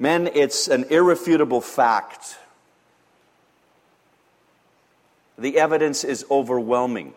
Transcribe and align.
Men, 0.00 0.30
it's 0.32 0.66
an 0.66 0.84
irrefutable 0.84 1.60
fact. 1.60 2.38
The 5.36 5.58
evidence 5.58 6.04
is 6.04 6.24
overwhelming. 6.30 7.12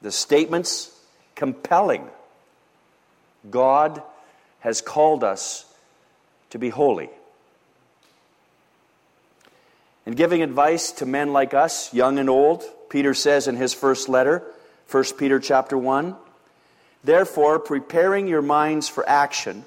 The 0.00 0.10
statements 0.10 0.90
compelling. 1.34 2.08
God 3.50 4.02
has 4.60 4.80
called 4.80 5.22
us 5.22 5.66
to 6.48 6.58
be 6.58 6.70
holy. 6.70 7.10
In 10.06 10.14
giving 10.14 10.42
advice 10.42 10.92
to 10.92 11.06
men 11.06 11.34
like 11.34 11.52
us, 11.52 11.92
young 11.92 12.18
and 12.18 12.30
old, 12.30 12.64
Peter 12.88 13.12
says 13.12 13.48
in 13.48 13.56
his 13.56 13.74
first 13.74 14.08
letter, 14.08 14.42
1 14.90 15.04
Peter 15.18 15.38
chapter 15.38 15.76
1, 15.76 16.16
Therefore, 17.04 17.58
preparing 17.58 18.26
your 18.26 18.40
minds 18.40 18.88
for 18.88 19.06
action 19.06 19.66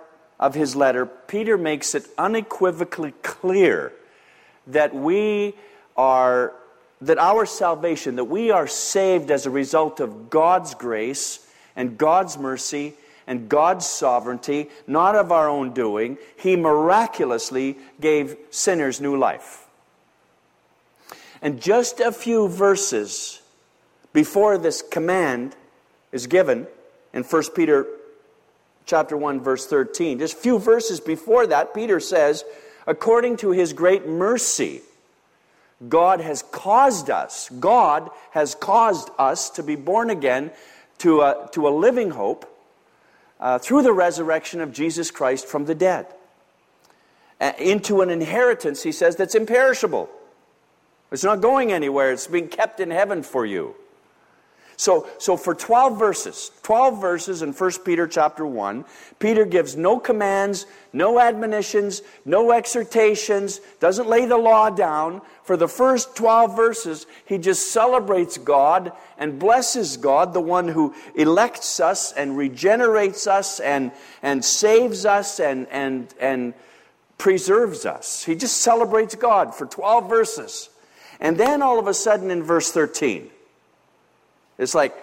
of 0.41 0.55
his 0.55 0.75
letter, 0.75 1.05
Peter 1.05 1.57
makes 1.57 1.95
it 1.95 2.07
unequivocally 2.17 3.13
clear 3.21 3.93
that 4.67 4.93
we 4.93 5.53
are 5.95 6.53
that 7.01 7.17
our 7.17 7.47
salvation, 7.47 8.15
that 8.17 8.25
we 8.25 8.51
are 8.51 8.67
saved 8.67 9.31
as 9.31 9.45
a 9.45 9.49
result 9.49 9.99
of 9.99 10.29
God's 10.29 10.75
grace 10.75 11.47
and 11.75 11.97
God's 11.97 12.37
mercy 12.37 12.93
and 13.25 13.49
God's 13.49 13.87
sovereignty, 13.87 14.69
not 14.85 15.15
of 15.15 15.31
our 15.31 15.49
own 15.49 15.73
doing. 15.73 16.17
He 16.37 16.55
miraculously 16.55 17.77
gave 17.99 18.37
sinners 18.51 19.01
new 19.01 19.17
life. 19.17 19.65
And 21.41 21.59
just 21.59 21.99
a 21.99 22.11
few 22.11 22.47
verses 22.47 23.41
before 24.13 24.59
this 24.59 24.83
command 24.83 25.55
is 26.11 26.27
given 26.27 26.67
in 27.13 27.23
1 27.23 27.43
Peter 27.55 27.87
chapter 28.91 29.15
1 29.15 29.39
verse 29.39 29.65
13, 29.65 30.19
just 30.19 30.33
a 30.33 30.37
few 30.37 30.59
verses 30.59 30.99
before 30.99 31.47
that, 31.47 31.73
Peter 31.73 31.99
says, 31.99 32.43
according 32.85 33.37
to 33.37 33.51
his 33.51 33.71
great 33.73 34.05
mercy, 34.05 34.81
God 35.87 36.19
has 36.19 36.43
caused 36.43 37.09
us, 37.09 37.49
God 37.49 38.09
has 38.31 38.53
caused 38.53 39.09
us 39.17 39.49
to 39.51 39.63
be 39.63 39.75
born 39.75 40.09
again 40.09 40.51
to 40.99 41.21
a, 41.21 41.49
to 41.53 41.67
a 41.67 41.71
living 41.71 42.11
hope 42.11 42.45
uh, 43.39 43.57
through 43.57 43.81
the 43.81 43.93
resurrection 43.93 44.59
of 44.61 44.73
Jesus 44.73 45.09
Christ 45.09 45.47
from 45.47 45.65
the 45.65 45.73
dead. 45.73 46.05
Uh, 47.39 47.53
into 47.57 48.01
an 48.01 48.09
inheritance, 48.09 48.83
he 48.83 48.91
says, 48.91 49.15
that's 49.15 49.33
imperishable 49.33 50.09
it's 51.11 51.23
not 51.23 51.41
going 51.41 51.71
anywhere, 51.71 52.11
it's 52.11 52.27
being 52.27 52.47
kept 52.47 52.79
in 52.79 52.89
heaven 52.89 53.21
for 53.21 53.45
you. 53.45 53.75
So, 54.81 55.07
so 55.19 55.37
for 55.37 55.53
12 55.53 55.99
verses, 55.99 56.49
12 56.63 56.99
verses 56.99 57.43
in 57.43 57.53
1 57.53 57.71
Peter 57.85 58.07
chapter 58.07 58.47
1, 58.47 58.83
Peter 59.19 59.45
gives 59.45 59.77
no 59.77 59.99
commands, 59.99 60.65
no 60.91 61.19
admonitions, 61.19 62.01
no 62.25 62.51
exhortations, 62.51 63.61
doesn't 63.79 64.07
lay 64.09 64.25
the 64.25 64.39
law 64.39 64.71
down. 64.71 65.21
For 65.43 65.55
the 65.55 65.67
first 65.67 66.15
12 66.15 66.55
verses, 66.55 67.05
he 67.25 67.37
just 67.37 67.71
celebrates 67.71 68.39
God 68.39 68.91
and 69.19 69.37
blesses 69.37 69.97
God, 69.97 70.33
the 70.33 70.41
one 70.41 70.67
who 70.67 70.95
elects 71.13 71.79
us 71.79 72.11
and 72.13 72.35
regenerates 72.35 73.27
us 73.27 73.59
and, 73.59 73.91
and 74.23 74.43
saves 74.43 75.05
us 75.05 75.39
and, 75.39 75.67
and, 75.67 76.11
and 76.19 76.55
preserves 77.19 77.85
us. 77.85 78.23
He 78.23 78.33
just 78.33 78.57
celebrates 78.57 79.13
God 79.13 79.53
for 79.53 79.67
12 79.67 80.09
verses. 80.09 80.71
And 81.19 81.37
then 81.37 81.61
all 81.61 81.77
of 81.77 81.85
a 81.85 81.93
sudden 81.93 82.31
in 82.31 82.41
verse 82.41 82.71
13, 82.71 83.29
it's 84.61 84.75
like, 84.75 84.95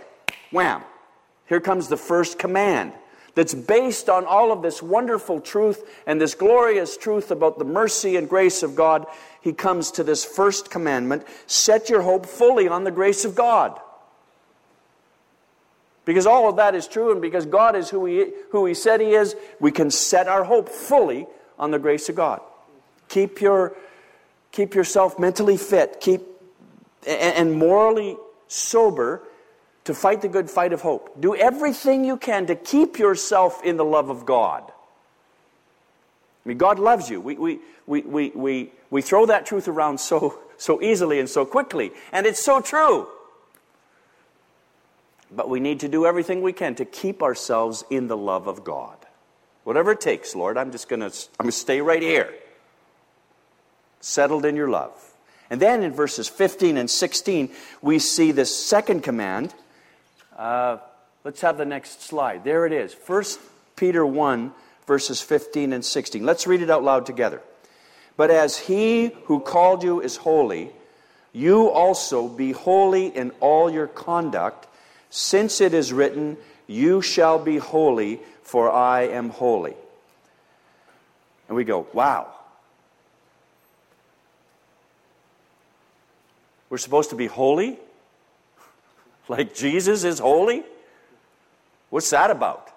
wham, 0.52 0.82
here 1.46 1.60
comes 1.60 1.88
the 1.88 1.96
first 1.96 2.38
command 2.38 2.92
that's 3.34 3.54
based 3.54 4.08
on 4.08 4.24
all 4.24 4.52
of 4.52 4.62
this 4.62 4.82
wonderful 4.82 5.41
truth 5.41 5.84
and 6.06 6.20
this 6.20 6.34
glorious 6.34 6.96
truth 6.96 7.30
about 7.30 7.58
the 7.58 7.64
mercy 7.64 8.16
and 8.16 8.28
grace 8.28 8.62
of 8.62 8.74
God. 8.74 9.06
He 9.41 9.52
comes 9.52 9.91
to 9.92 10.04
this 10.04 10.24
first 10.24 10.70
commandment 10.70 11.26
set 11.46 11.88
your 11.88 12.02
hope 12.02 12.26
fully 12.26 12.69
on 12.69 12.84
the 12.84 12.91
grace 12.91 13.24
of 13.24 13.34
God. 13.34 13.78
Because 16.04 16.26
all 16.26 16.48
of 16.48 16.56
that 16.56 16.75
is 16.75 16.88
true, 16.88 17.12
and 17.12 17.20
because 17.20 17.44
God 17.44 17.76
is 17.76 17.90
who 17.90 18.06
he, 18.06 18.32
who 18.50 18.64
he 18.64 18.72
said 18.72 19.00
He 19.00 19.12
is, 19.12 19.36
we 19.60 19.70
can 19.70 19.90
set 19.90 20.26
our 20.26 20.42
hope 20.42 20.70
fully 20.70 21.26
on 21.58 21.70
the 21.70 21.78
grace 21.78 22.08
of 22.08 22.14
God. 22.14 22.40
Keep 23.08 23.40
your 23.40 23.76
keep 24.52 24.75
yourself 24.75 25.19
mentally 25.19 25.56
fit, 25.56 26.00
keep 26.00 26.22
and 27.06 27.52
morally 27.52 28.16
sober 28.46 29.22
to 29.88 29.94
fight 29.94 30.21
the 30.21 30.28
good 30.28 30.50
fight 30.50 30.75
of 30.75 30.82
hope. 30.82 31.19
Do 31.19 31.34
everything 31.34 32.04
you 32.04 32.19
can 32.19 32.44
to 32.47 32.54
keep 32.54 32.99
yourself 32.99 33.65
in 33.65 33.78
the 33.78 33.84
love 33.87 34.10
of 34.10 34.26
God. 34.26 34.62
I 36.44 36.49
mean, 36.49 36.59
God 36.59 36.78
loves 36.78 37.09
you. 37.09 37.22
We, 37.22 37.37
we, 37.37 37.59
we, 37.87 38.03
we, 38.03 38.28
we, 38.34 38.72
we 38.91 39.00
throw 39.00 39.25
that 39.25 39.47
truth 39.47 39.66
around 39.66 39.99
so, 39.99 40.41
so 40.59 40.82
easily 40.82 41.21
and 41.21 41.28
so 41.28 41.47
quickly, 41.47 41.91
and 42.12 42.26
it's 42.26 42.38
so 42.38 42.60
true. 42.60 43.09
But 45.34 45.49
we 45.49 45.59
need 45.59 45.81
to 45.81 45.88
do 45.88 46.05
everything 46.05 46.43
we 46.43 46.53
can 46.53 46.75
to 46.75 46.84
keep 46.84 47.22
ourselves 47.22 47.82
in 47.88 48.09
the 48.09 48.16
love 48.16 48.47
of 48.47 48.65
God. 48.65 48.99
Whatever 49.65 49.93
it 49.93 50.03
takes, 50.03 50.37
Lord, 50.37 50.59
I'm 50.59 50.70
just 50.70 50.91
going 50.91 51.00
to 51.00 51.06
I'm 51.41 51.44
going 51.44 51.50
to 51.50 51.53
stay 51.53 51.81
right 51.81 52.03
here 52.03 52.34
settled 54.00 54.44
in 54.44 54.55
your 54.55 54.69
love. 54.69 54.93
And 55.49 55.60
then 55.60 55.82
in 55.82 55.93
verses 55.93 56.28
15 56.28 56.76
and 56.76 56.91
16, 56.91 57.50
we 57.81 57.99
see 57.99 58.32
this 58.32 58.55
second 58.55 59.03
command. 59.03 59.55
Uh, 60.38 60.78
let's 61.25 61.41
have 61.41 61.59
the 61.59 61.65
next 61.65 62.03
slide. 62.03 62.44
There 62.44 62.65
it 62.65 62.72
is. 62.72 62.94
1 63.06 63.25
Peter 63.75 64.06
1, 64.06 64.53
verses 64.87 65.21
15 65.21 65.72
and 65.72 65.84
16. 65.84 66.25
Let's 66.25 66.47
read 66.47 66.62
it 66.62 66.71
out 66.71 66.84
loud 66.84 67.04
together. 67.04 67.43
But 68.16 68.31
as 68.31 68.56
he 68.56 69.09
who 69.25 69.41
called 69.41 69.82
you 69.82 70.00
is 70.00 70.16
holy, 70.16 70.71
you 71.32 71.69
also 71.69 72.28
be 72.28 72.53
holy 72.53 73.06
in 73.06 73.32
all 73.41 73.71
your 73.71 73.87
conduct, 73.87 74.66
since 75.10 75.60
it 75.60 75.75
is 75.75 75.93
written, 75.93 76.37
You 76.66 77.03
shall 77.03 77.38
be 77.38 77.59
holy, 77.59 78.20
for 78.43 78.70
I 78.70 79.03
am 79.03 79.31
holy. 79.31 79.75
And 81.49 81.56
we 81.56 81.65
go, 81.65 81.87
Wow. 81.93 82.28
We're 86.70 86.78
supposed 86.78 87.10
to 87.10 87.16
be 87.16 87.26
holy? 87.26 87.78
Like 89.28 89.55
Jesus 89.55 90.05
is 90.05 90.19
holy? 90.19 90.65
What's 91.91 92.11
that 92.11 92.31
about? 92.31 92.71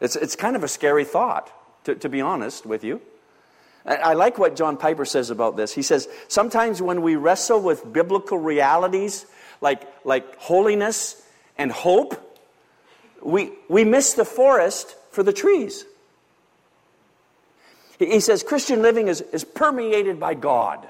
It's, 0.00 0.16
it's 0.16 0.36
kind 0.36 0.56
of 0.56 0.64
a 0.64 0.68
scary 0.68 1.04
thought, 1.04 1.50
to, 1.84 1.94
to 1.94 2.08
be 2.08 2.20
honest 2.20 2.66
with 2.66 2.82
you. 2.82 3.00
I 3.84 4.14
like 4.14 4.38
what 4.38 4.54
John 4.54 4.76
Piper 4.76 5.04
says 5.04 5.30
about 5.30 5.56
this. 5.56 5.72
He 5.72 5.82
says, 5.82 6.08
sometimes 6.28 6.80
when 6.80 7.02
we 7.02 7.16
wrestle 7.16 7.60
with 7.60 7.92
biblical 7.92 8.38
realities 8.38 9.26
like, 9.60 9.82
like 10.04 10.36
holiness 10.38 11.20
and 11.58 11.72
hope, 11.72 12.40
we, 13.20 13.52
we 13.68 13.84
miss 13.84 14.14
the 14.14 14.24
forest 14.24 14.94
for 15.10 15.24
the 15.24 15.32
trees. 15.32 15.84
He 17.98 18.20
says 18.20 18.44
Christian 18.44 18.82
living 18.82 19.08
is, 19.08 19.20
is 19.20 19.42
permeated 19.42 20.20
by 20.20 20.34
God. 20.34 20.88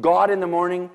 God 0.00 0.30
in 0.30 0.38
the 0.38 0.46
morning, 0.46 0.90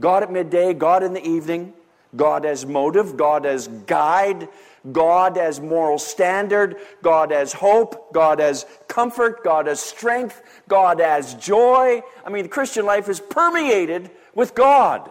God 0.00 0.22
at 0.22 0.32
midday, 0.32 0.74
God 0.74 1.02
in 1.02 1.12
the 1.12 1.26
evening, 1.26 1.72
God 2.16 2.44
as 2.44 2.66
motive, 2.66 3.16
God 3.16 3.46
as 3.46 3.68
guide, 3.68 4.48
God 4.92 5.38
as 5.38 5.60
moral 5.60 5.98
standard, 5.98 6.76
God 7.02 7.32
as 7.32 7.52
hope, 7.52 8.12
God 8.12 8.40
as 8.40 8.66
comfort, 8.88 9.42
God 9.42 9.66
as 9.66 9.80
strength, 9.80 10.42
God 10.68 11.00
as 11.00 11.34
joy. 11.34 12.02
I 12.24 12.30
mean, 12.30 12.42
the 12.44 12.48
Christian 12.48 12.84
life 12.84 13.08
is 13.08 13.20
permeated 13.20 14.10
with 14.34 14.54
God. 14.54 15.10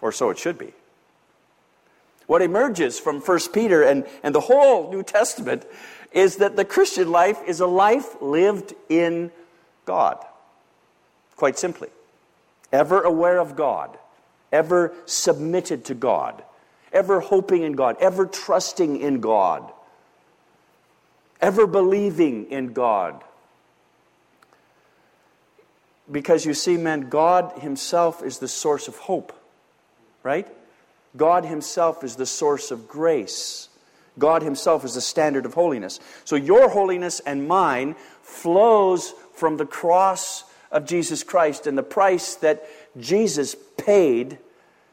Or 0.00 0.12
so 0.12 0.30
it 0.30 0.38
should 0.38 0.58
be. 0.58 0.72
What 2.26 2.42
emerges 2.42 2.98
from 2.98 3.20
1 3.20 3.38
Peter 3.52 3.82
and, 3.82 4.06
and 4.22 4.34
the 4.34 4.40
whole 4.40 4.90
New 4.90 5.02
Testament 5.02 5.64
is 6.12 6.36
that 6.36 6.56
the 6.56 6.64
Christian 6.64 7.10
life 7.10 7.38
is 7.46 7.60
a 7.60 7.66
life 7.66 8.20
lived 8.20 8.74
in 8.88 9.30
God 9.84 10.24
quite 11.38 11.58
simply. 11.58 11.88
Ever 12.72 13.02
aware 13.02 13.38
of 13.38 13.56
God, 13.56 13.96
ever 14.52 14.92
submitted 15.06 15.84
to 15.86 15.94
God, 15.94 16.42
ever 16.92 17.20
hoping 17.20 17.62
in 17.62 17.72
God, 17.72 17.96
ever 18.00 18.26
trusting 18.26 19.00
in 19.00 19.20
God. 19.20 19.72
ever 21.40 21.66
believing 21.66 22.50
in 22.50 22.72
God. 22.72 23.22
Because 26.10 26.44
you 26.46 26.54
see, 26.54 26.76
man, 26.76 27.08
God 27.08 27.58
Himself 27.60 28.22
is 28.22 28.38
the 28.38 28.48
source 28.48 28.88
of 28.88 28.96
hope, 28.96 29.32
right? 30.22 30.48
God 31.16 31.44
Himself 31.44 32.02
is 32.02 32.16
the 32.16 32.26
source 32.26 32.70
of 32.70 32.88
grace. 32.88 33.68
God 34.18 34.42
Himself 34.42 34.84
is 34.84 34.94
the 34.94 35.00
standard 35.00 35.46
of 35.46 35.54
holiness. 35.54 36.00
So 36.24 36.34
your 36.36 36.70
holiness 36.70 37.20
and 37.20 37.46
mine 37.46 37.94
flows 38.22 39.14
from 39.34 39.58
the 39.58 39.66
cross 39.66 40.44
of 40.70 40.84
Jesus 40.84 41.22
Christ 41.22 41.66
and 41.66 41.76
the 41.76 41.82
price 41.82 42.34
that 42.36 42.64
Jesus 42.98 43.56
paid 43.76 44.38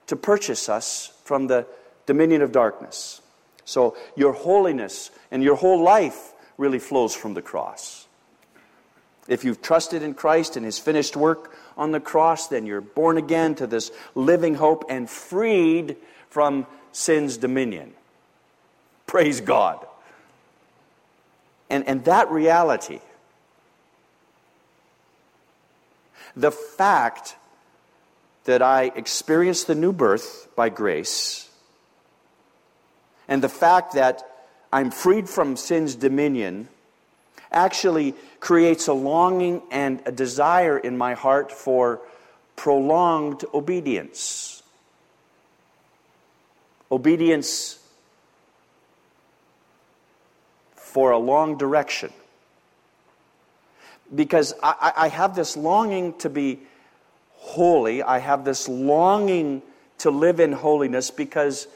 to 0.08 0.16
purchase 0.16 0.70
us 0.70 1.12
from 1.24 1.48
the 1.48 1.66
dominion 2.06 2.42
of 2.42 2.52
darkness. 2.52 3.22
So 3.66 3.98
your 4.16 4.34
holiness 4.34 5.12
and 5.32 5.44
your 5.44 5.56
whole 5.56 5.82
life 5.82 6.34
really 6.58 6.80
flows 6.80 7.16
from 7.16 7.34
the 7.34 7.42
cross. 7.42 8.08
If 9.28 9.44
you've 9.44 9.62
trusted 9.62 10.04
in 10.04 10.14
Christ 10.14 10.56
and 10.56 10.66
His 10.66 10.78
finished 10.78 11.16
work 11.16 11.56
on 11.76 11.92
the 11.92 12.00
cross, 12.00 12.48
then 12.48 12.66
you're 12.66 12.82
born 12.82 13.18
again 13.18 13.56
to 13.56 13.68
this 13.68 13.92
living 14.14 14.56
hope 14.56 14.86
and 14.88 15.10
freed 15.10 15.98
from 16.30 16.68
sin's 16.92 17.38
dominion. 17.38 17.94
Praise 19.08 19.42
God. 19.42 19.86
And, 21.70 21.88
and 21.88 22.06
that 22.06 22.30
reality, 22.30 23.00
the 26.36 26.52
fact 26.52 27.36
that 28.46 28.62
I 28.62 28.92
experienced 28.96 29.68
the 29.68 29.76
new 29.76 29.92
birth 29.92 30.48
by 30.56 30.70
grace, 30.70 31.50
and 33.28 33.42
the 33.42 33.50
fact 33.50 33.94
that 33.94 34.24
I'm 34.72 34.92
freed 34.92 35.28
from 35.30 35.56
sin's 35.56 35.96
dominion 35.96 36.68
actually 37.52 38.14
creates 38.40 38.88
a 38.88 38.94
longing 38.94 39.62
and 39.72 40.02
a 40.06 40.12
desire 40.12 40.78
in 40.78 40.98
my 40.98 41.14
heart 41.14 41.52
for 41.52 42.02
prolonged 42.56 43.46
obedience. 43.54 44.62
Obedience 46.92 47.80
for 50.76 51.12
a 51.12 51.18
long 51.18 51.58
direction. 51.58 52.12
Because 54.16 54.54
I, 54.64 54.94
I, 54.96 55.08
have 55.10 55.36
this 55.36 55.58
longing 55.58 56.14
to 56.20 56.30
be 56.30 56.60
holy, 57.34 58.02
I 58.02 58.20
have 58.20 58.46
this 58.46 58.70
longing 58.70 59.62
to 60.00 60.10
live 60.10 60.40
in 60.40 60.54
holiness 60.54 61.12
because 61.12 61.68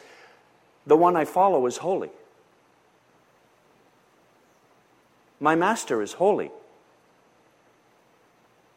the 0.88 0.96
one 0.96 1.16
I 1.16 1.26
follow 1.26 1.66
is 1.66 1.78
holy. 1.78 2.10
My 5.40 5.56
master 5.56 6.02
is 6.02 6.14
holy. 6.14 6.52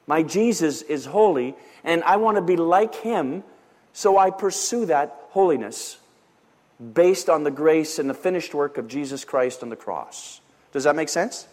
My 0.06 0.22
Jesus 0.22 0.82
is 0.82 1.06
holy, 1.06 1.54
and 1.84 2.02
I 2.04 2.16
want 2.16 2.36
to 2.36 2.42
be 2.42 2.56
like 2.56 2.94
him, 2.96 3.44
so 3.92 4.18
I 4.18 4.30
pursue 4.30 4.86
that 4.86 5.16
holiness 5.30 5.98
based 6.94 7.28
on 7.28 7.44
the 7.44 7.50
grace 7.50 7.98
and 7.98 8.10
the 8.10 8.14
finished 8.14 8.54
work 8.54 8.78
of 8.78 8.88
Jesus 8.88 9.24
Christ 9.24 9.62
on 9.62 9.68
the 9.68 9.76
cross. 9.76 10.40
Does 10.72 10.84
that 10.84 10.96
make 10.96 11.08
sense? 11.08 11.46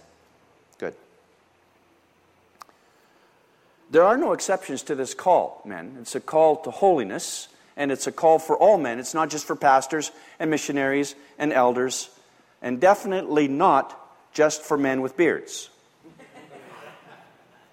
There 3.89 4.03
are 4.03 4.17
no 4.17 4.33
exceptions 4.33 4.83
to 4.83 4.95
this 4.95 5.13
call, 5.13 5.61
men. 5.65 5.97
It's 6.01 6.15
a 6.15 6.19
call 6.19 6.57
to 6.57 6.71
holiness, 6.71 7.47
and 7.75 7.91
it's 7.91 8.05
a 8.05 8.11
call 8.11 8.37
for 8.37 8.55
all 8.55 8.77
men. 8.77 8.99
It's 8.99 9.13
not 9.13 9.29
just 9.29 9.45
for 9.45 9.55
pastors 9.55 10.11
and 10.39 10.51
missionaries 10.51 11.15
and 11.39 11.51
elders, 11.51 12.09
and 12.61 12.79
definitely 12.79 13.47
not 13.47 13.99
just 14.31 14.61
for 14.61 14.77
men 14.77 15.01
with 15.01 15.17
beards. 15.17 15.69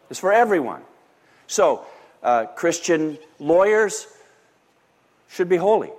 It's 0.08 0.20
for 0.20 0.32
everyone. 0.32 0.82
So, 1.48 1.84
uh, 2.22 2.46
Christian 2.46 3.18
lawyers 3.38 4.06
should 5.28 5.48
be 5.48 5.56
holy. 5.56 5.90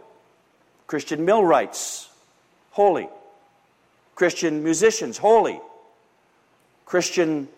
Christian 0.88 1.26
millwrights, 1.26 2.10
holy. 2.72 3.10
Christian 4.16 4.64
musicians, 4.64 5.18
holy. 5.18 5.60
Christian 6.86 7.50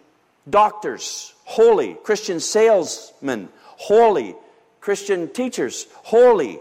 doctors, 0.50 1.34
holy. 1.46 1.96
Christian 2.04 2.40
salesmen, 2.40 3.50
holy. 3.62 4.36
Christian 4.82 5.28
teachers, 5.30 5.88
holy. 5.94 6.60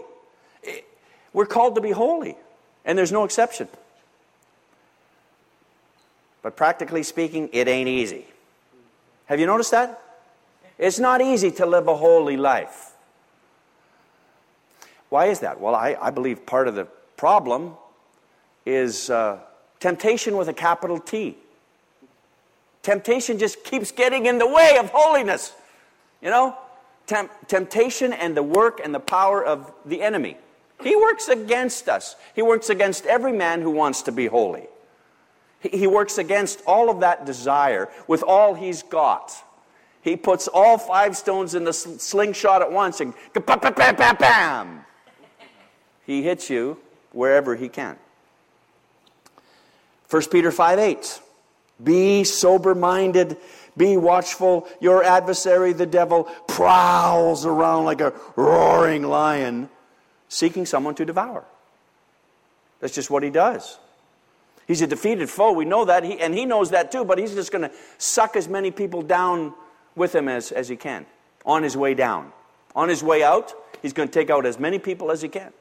We're 1.33 1.45
called 1.45 1.75
to 1.75 1.81
be 1.81 1.91
holy, 1.91 2.35
and 2.85 2.97
there's 2.97 3.11
no 3.11 3.23
exception. 3.23 3.67
But 6.41 6.55
practically 6.55 7.03
speaking, 7.03 7.49
it 7.53 7.67
ain't 7.67 7.89
easy. 7.89 8.25
Have 9.25 9.39
you 9.39 9.45
noticed 9.45 9.71
that? 9.71 10.01
It's 10.77 10.99
not 10.99 11.21
easy 11.21 11.51
to 11.51 11.65
live 11.65 11.87
a 11.87 11.95
holy 11.95 12.37
life. 12.37 12.91
Why 15.09 15.25
is 15.25 15.39
that? 15.41 15.59
Well, 15.59 15.75
I, 15.75 15.97
I 16.01 16.09
believe 16.11 16.45
part 16.45 16.67
of 16.67 16.75
the 16.75 16.85
problem 17.17 17.73
is 18.65 19.09
uh, 19.09 19.39
temptation 19.79 20.37
with 20.37 20.47
a 20.47 20.53
capital 20.53 20.99
T. 20.99 21.37
Temptation 22.89 23.37
just 23.37 23.63
keeps 23.63 23.91
getting 23.91 24.25
in 24.25 24.39
the 24.39 24.47
way 24.47 24.77
of 24.79 24.89
holiness. 24.89 25.53
You 26.23 26.31
know? 26.31 26.57
Tem- 27.05 27.29
temptation 27.45 28.13
and 28.13 28.35
the 28.35 28.41
work 28.41 28.81
and 28.83 28.95
the 28.95 28.99
power 28.99 29.45
of 29.45 29.71
the 29.85 30.01
enemy. 30.01 30.37
He 30.81 30.95
works 30.95 31.27
against 31.27 31.87
us. 31.87 32.15
He 32.33 32.41
works 32.41 32.71
against 32.71 33.05
every 33.05 33.31
man 33.31 33.61
who 33.61 33.69
wants 33.69 34.01
to 34.01 34.11
be 34.11 34.25
holy. 34.25 34.65
He, 35.59 35.69
he 35.69 35.85
works 35.85 36.17
against 36.17 36.63
all 36.65 36.89
of 36.89 37.01
that 37.01 37.27
desire 37.27 37.89
with 38.07 38.23
all 38.23 38.55
he's 38.55 38.81
got. 38.81 39.35
He 40.01 40.15
puts 40.15 40.47
all 40.47 40.79
five 40.79 41.15
stones 41.15 41.53
in 41.53 41.65
the 41.65 41.73
slingshot 41.73 42.63
at 42.63 42.71
once 42.71 43.01
and 43.01 43.13
bam. 44.17 44.83
He 46.07 46.23
hits 46.23 46.49
you 46.49 46.79
wherever 47.11 47.55
he 47.55 47.69
can. 47.69 47.99
1 50.09 50.23
Peter 50.31 50.51
5 50.51 50.79
8. 50.79 51.21
Be 51.83 52.23
sober 52.23 52.75
minded, 52.75 53.37
be 53.77 53.95
watchful. 53.97 54.67
Your 54.81 55.03
adversary, 55.03 55.73
the 55.73 55.85
devil, 55.85 56.25
prowls 56.47 57.45
around 57.45 57.85
like 57.85 58.01
a 58.01 58.13
roaring 58.35 59.03
lion, 59.03 59.69
seeking 60.27 60.65
someone 60.65 60.95
to 60.95 61.05
devour. 61.05 61.45
That's 62.79 62.93
just 62.93 63.09
what 63.09 63.23
he 63.23 63.29
does. 63.29 63.77
He's 64.67 64.81
a 64.81 64.87
defeated 64.87 65.29
foe. 65.29 65.51
We 65.51 65.65
know 65.65 65.85
that. 65.85 66.03
He, 66.03 66.19
and 66.19 66.33
he 66.33 66.45
knows 66.45 66.69
that 66.71 66.91
too, 66.91 67.03
but 67.03 67.17
he's 67.17 67.33
just 67.33 67.51
going 67.51 67.63
to 67.63 67.71
suck 67.97 68.35
as 68.35 68.47
many 68.47 68.69
people 68.69 69.01
down 69.01 69.53
with 69.95 70.13
him 70.13 70.27
as, 70.27 70.51
as 70.51 70.69
he 70.69 70.75
can 70.75 71.05
on 71.45 71.63
his 71.63 71.75
way 71.75 71.93
down. 71.93 72.31
On 72.75 72.87
his 72.87 73.03
way 73.03 73.23
out, 73.23 73.53
he's 73.81 73.93
going 73.93 74.07
to 74.07 74.13
take 74.13 74.29
out 74.29 74.45
as 74.45 74.59
many 74.59 74.77
people 74.77 75.11
as 75.11 75.21
he 75.21 75.29
can. 75.29 75.51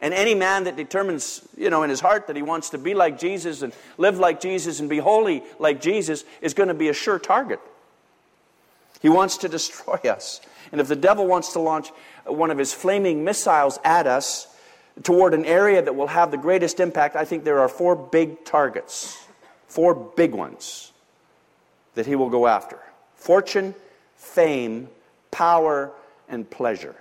And 0.00 0.14
any 0.14 0.34
man 0.34 0.64
that 0.64 0.76
determines, 0.76 1.42
you 1.56 1.70
know, 1.70 1.82
in 1.82 1.90
his 1.90 2.00
heart 2.00 2.28
that 2.28 2.36
he 2.36 2.42
wants 2.42 2.70
to 2.70 2.78
be 2.78 2.94
like 2.94 3.18
Jesus 3.18 3.62
and 3.62 3.72
live 3.96 4.18
like 4.18 4.40
Jesus 4.40 4.78
and 4.78 4.88
be 4.88 4.98
holy 4.98 5.42
like 5.58 5.80
Jesus 5.80 6.24
is 6.40 6.54
going 6.54 6.68
to 6.68 6.74
be 6.74 6.88
a 6.88 6.92
sure 6.92 7.18
target. 7.18 7.60
He 9.00 9.08
wants 9.08 9.38
to 9.38 9.48
destroy 9.48 9.96
us. 10.04 10.40
And 10.70 10.80
if 10.80 10.88
the 10.88 10.96
devil 10.96 11.26
wants 11.26 11.52
to 11.54 11.60
launch 11.60 11.88
one 12.24 12.50
of 12.50 12.58
his 12.58 12.72
flaming 12.72 13.24
missiles 13.24 13.78
at 13.84 14.06
us 14.06 14.46
toward 15.02 15.34
an 15.34 15.44
area 15.44 15.82
that 15.82 15.94
will 15.94 16.08
have 16.08 16.30
the 16.30 16.36
greatest 16.36 16.80
impact, 16.80 17.16
I 17.16 17.24
think 17.24 17.44
there 17.44 17.60
are 17.60 17.68
four 17.68 17.96
big 17.96 18.44
targets, 18.44 19.26
four 19.66 19.94
big 19.94 20.32
ones 20.32 20.92
that 21.94 22.06
he 22.06 22.14
will 22.14 22.30
go 22.30 22.46
after 22.46 22.78
fortune, 23.16 23.74
fame, 24.16 24.88
power, 25.32 25.90
and 26.28 26.48
pleasure. 26.48 26.94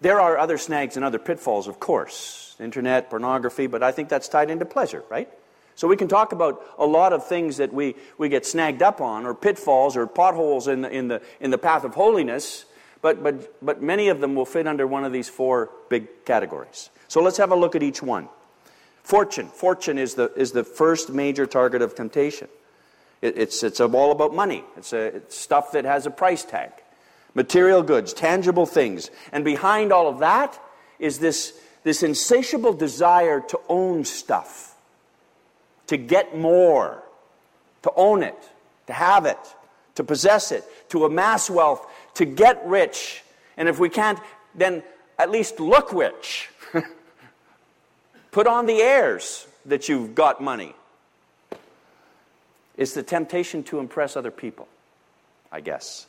There 0.00 0.20
are 0.20 0.38
other 0.38 0.58
snags 0.58 0.96
and 0.96 1.04
other 1.04 1.18
pitfalls, 1.18 1.66
of 1.66 1.80
course 1.80 2.48
internet, 2.60 3.10
pornography, 3.10 3.66
but 3.66 3.82
I 3.82 3.92
think 3.92 4.08
that's 4.08 4.28
tied 4.28 4.50
into 4.50 4.64
pleasure, 4.64 5.04
right? 5.08 5.28
So 5.74 5.86
we 5.86 5.96
can 5.96 6.08
talk 6.08 6.32
about 6.32 6.64
a 6.78 6.86
lot 6.86 7.12
of 7.12 7.26
things 7.26 7.58
that 7.58 7.72
we, 7.72 7.94
we 8.16 8.28
get 8.28 8.44
snagged 8.44 8.82
up 8.82 9.00
on, 9.00 9.26
or 9.26 9.34
pitfalls, 9.34 9.96
or 9.96 10.06
potholes 10.06 10.66
in 10.66 10.82
the, 10.82 10.90
in 10.90 11.08
the, 11.08 11.22
in 11.40 11.50
the 11.50 11.58
path 11.58 11.84
of 11.84 11.94
holiness, 11.94 12.64
but, 13.00 13.22
but, 13.22 13.64
but 13.64 13.80
many 13.80 14.08
of 14.08 14.20
them 14.20 14.34
will 14.34 14.44
fit 14.44 14.66
under 14.66 14.86
one 14.86 15.04
of 15.04 15.12
these 15.12 15.28
four 15.28 15.70
big 15.88 16.24
categories. 16.24 16.90
So 17.06 17.22
let's 17.22 17.36
have 17.36 17.52
a 17.52 17.56
look 17.56 17.76
at 17.76 17.82
each 17.82 18.02
one. 18.02 18.28
Fortune. 19.04 19.48
Fortune 19.48 19.98
is 19.98 20.14
the, 20.14 20.32
is 20.34 20.50
the 20.52 20.64
first 20.64 21.10
major 21.10 21.46
target 21.46 21.80
of 21.80 21.94
temptation. 21.94 22.48
It, 23.22 23.38
it's, 23.38 23.62
it's 23.62 23.80
all 23.80 24.12
about 24.12 24.34
money, 24.34 24.64
it's, 24.76 24.92
a, 24.92 25.16
it's 25.16 25.36
stuff 25.36 25.72
that 25.72 25.84
has 25.84 26.06
a 26.06 26.10
price 26.10 26.44
tag 26.44 26.72
material 27.38 27.84
goods, 27.84 28.12
tangible 28.12 28.66
things. 28.66 29.12
And 29.30 29.44
behind 29.44 29.92
all 29.92 30.08
of 30.08 30.18
that 30.18 30.60
is 30.98 31.20
this, 31.20 31.58
this 31.84 32.02
insatiable 32.02 32.72
desire 32.72 33.40
to 33.40 33.60
own 33.68 34.04
stuff, 34.04 34.76
to 35.86 35.96
get 35.96 36.36
more, 36.36 37.04
to 37.82 37.92
own 37.94 38.24
it, 38.24 38.36
to 38.88 38.92
have 38.92 39.24
it, 39.24 39.38
to 39.94 40.02
possess 40.02 40.50
it, 40.50 40.64
to 40.88 41.04
amass 41.04 41.48
wealth, 41.48 41.86
to 42.14 42.24
get 42.24 42.60
rich. 42.66 43.22
And 43.56 43.68
if 43.68 43.78
we 43.78 43.88
can't, 43.88 44.18
then 44.56 44.82
at 45.16 45.30
least 45.30 45.60
look 45.60 45.92
rich. 45.92 46.50
Put 48.32 48.48
on 48.48 48.66
the 48.66 48.82
airs. 48.82 49.46
that 49.64 49.88
you've 49.88 50.14
got 50.14 50.40
money. 50.40 50.74
It's 52.76 52.94
the 52.94 53.02
temptation 53.02 53.62
to 53.64 53.80
impress 53.80 54.16
other 54.16 54.30
people, 54.30 54.66
I 55.52 55.60
guess. 55.60 56.06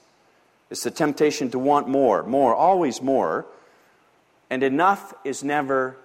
It's 0.69 0.83
the 0.83 0.91
temptation 0.91 1.49
to 1.51 1.59
want 1.59 1.87
more, 1.87 2.23
more, 2.23 2.53
always 2.55 3.01
more. 3.01 3.45
And 4.49 4.63
enough 4.63 5.13
is 5.23 5.43
never 5.43 5.97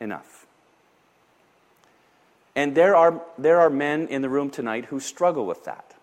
enough. 0.00 0.46
And 2.54 2.74
there 2.74 2.96
are, 2.96 3.20
there 3.36 3.60
are 3.60 3.70
men 3.70 4.08
in 4.08 4.22
the 4.22 4.28
room 4.28 4.50
tonight 4.50 4.86
who 4.86 4.98
struggle 5.00 5.46
with 5.46 5.64
that. 5.64 5.94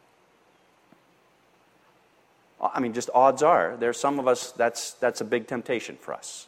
I 2.62 2.79
mean, 2.79 2.93
just 2.93 3.10
odds 3.13 3.43
are, 3.43 3.75
there's 3.77 4.00
some 4.00 4.20
of 4.20 4.27
us, 4.27 4.51
that's, 4.51 4.93
that's 4.93 5.20
a 5.20 5.25
big 5.25 5.48
temptation 5.48 5.98
for 5.98 6.13
us. 6.13 6.48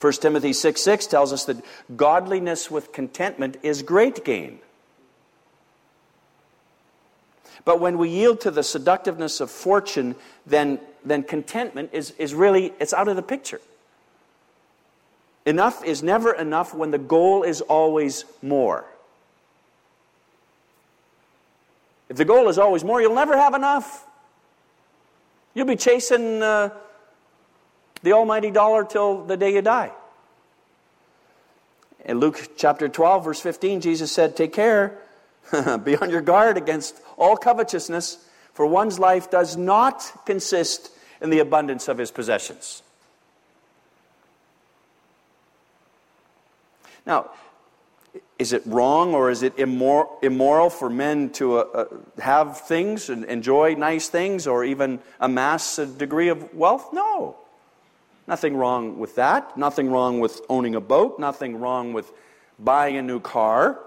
1 0.00 0.14
Timothy 0.14 0.52
6 0.52 0.82
6 0.82 1.06
tells 1.06 1.32
us 1.32 1.44
that 1.44 1.64
godliness 1.94 2.68
with 2.68 2.92
contentment 2.92 3.56
is 3.62 3.82
great 3.82 4.24
gain. 4.24 4.58
But 7.64 7.80
when 7.80 7.98
we 7.98 8.08
yield 8.08 8.40
to 8.42 8.50
the 8.50 8.62
seductiveness 8.62 9.40
of 9.40 9.50
fortune, 9.50 10.16
then, 10.46 10.80
then 11.04 11.22
contentment 11.22 11.90
is, 11.92 12.12
is 12.18 12.34
really, 12.34 12.72
it's 12.80 12.92
out 12.92 13.08
of 13.08 13.16
the 13.16 13.22
picture. 13.22 13.60
Enough 15.44 15.84
is 15.84 16.02
never 16.02 16.32
enough 16.32 16.74
when 16.74 16.90
the 16.90 16.98
goal 16.98 17.42
is 17.42 17.60
always 17.60 18.24
more. 18.42 18.84
If 22.08 22.16
the 22.16 22.24
goal 22.24 22.48
is 22.48 22.58
always 22.58 22.84
more, 22.84 23.00
you'll 23.00 23.14
never 23.14 23.36
have 23.36 23.54
enough. 23.54 24.06
You'll 25.54 25.66
be 25.66 25.76
chasing 25.76 26.42
uh, 26.42 26.70
the 28.02 28.12
almighty 28.12 28.50
dollar 28.50 28.84
till 28.84 29.24
the 29.24 29.36
day 29.36 29.54
you 29.54 29.62
die. 29.62 29.92
In 32.04 32.18
Luke 32.18 32.50
chapter 32.56 32.88
12, 32.88 33.24
verse 33.24 33.40
15, 33.40 33.80
Jesus 33.80 34.12
said, 34.12 34.36
Take 34.36 34.52
care, 34.52 34.98
be 35.84 35.96
on 35.96 36.10
your 36.10 36.20
guard 36.20 36.56
against 36.56 37.00
all 37.16 37.36
covetousness, 37.36 38.18
for 38.54 38.66
one's 38.66 38.98
life 38.98 39.30
does 39.30 39.56
not 39.56 40.24
consist 40.26 40.90
in 41.20 41.30
the 41.30 41.38
abundance 41.38 41.88
of 41.88 41.98
his 41.98 42.10
possessions. 42.10 42.82
Now, 47.06 47.30
is 48.38 48.52
it 48.52 48.62
wrong 48.66 49.14
or 49.14 49.30
is 49.30 49.42
it 49.42 49.56
immor- 49.56 50.08
immoral 50.22 50.68
for 50.68 50.90
men 50.90 51.30
to 51.30 51.58
uh, 51.58 51.60
uh, 51.60 51.84
have 52.20 52.60
things 52.60 53.08
and 53.08 53.24
enjoy 53.24 53.74
nice 53.74 54.08
things 54.08 54.46
or 54.46 54.64
even 54.64 55.00
amass 55.20 55.78
a 55.78 55.86
degree 55.86 56.28
of 56.28 56.52
wealth? 56.54 56.92
No. 56.92 57.36
Nothing 58.26 58.56
wrong 58.56 58.98
with 58.98 59.16
that. 59.16 59.56
Nothing 59.56 59.90
wrong 59.90 60.20
with 60.20 60.40
owning 60.48 60.74
a 60.74 60.80
boat. 60.80 61.18
Nothing 61.18 61.58
wrong 61.60 61.92
with 61.92 62.12
buying 62.58 62.96
a 62.96 63.02
new 63.02 63.20
car. 63.20 63.78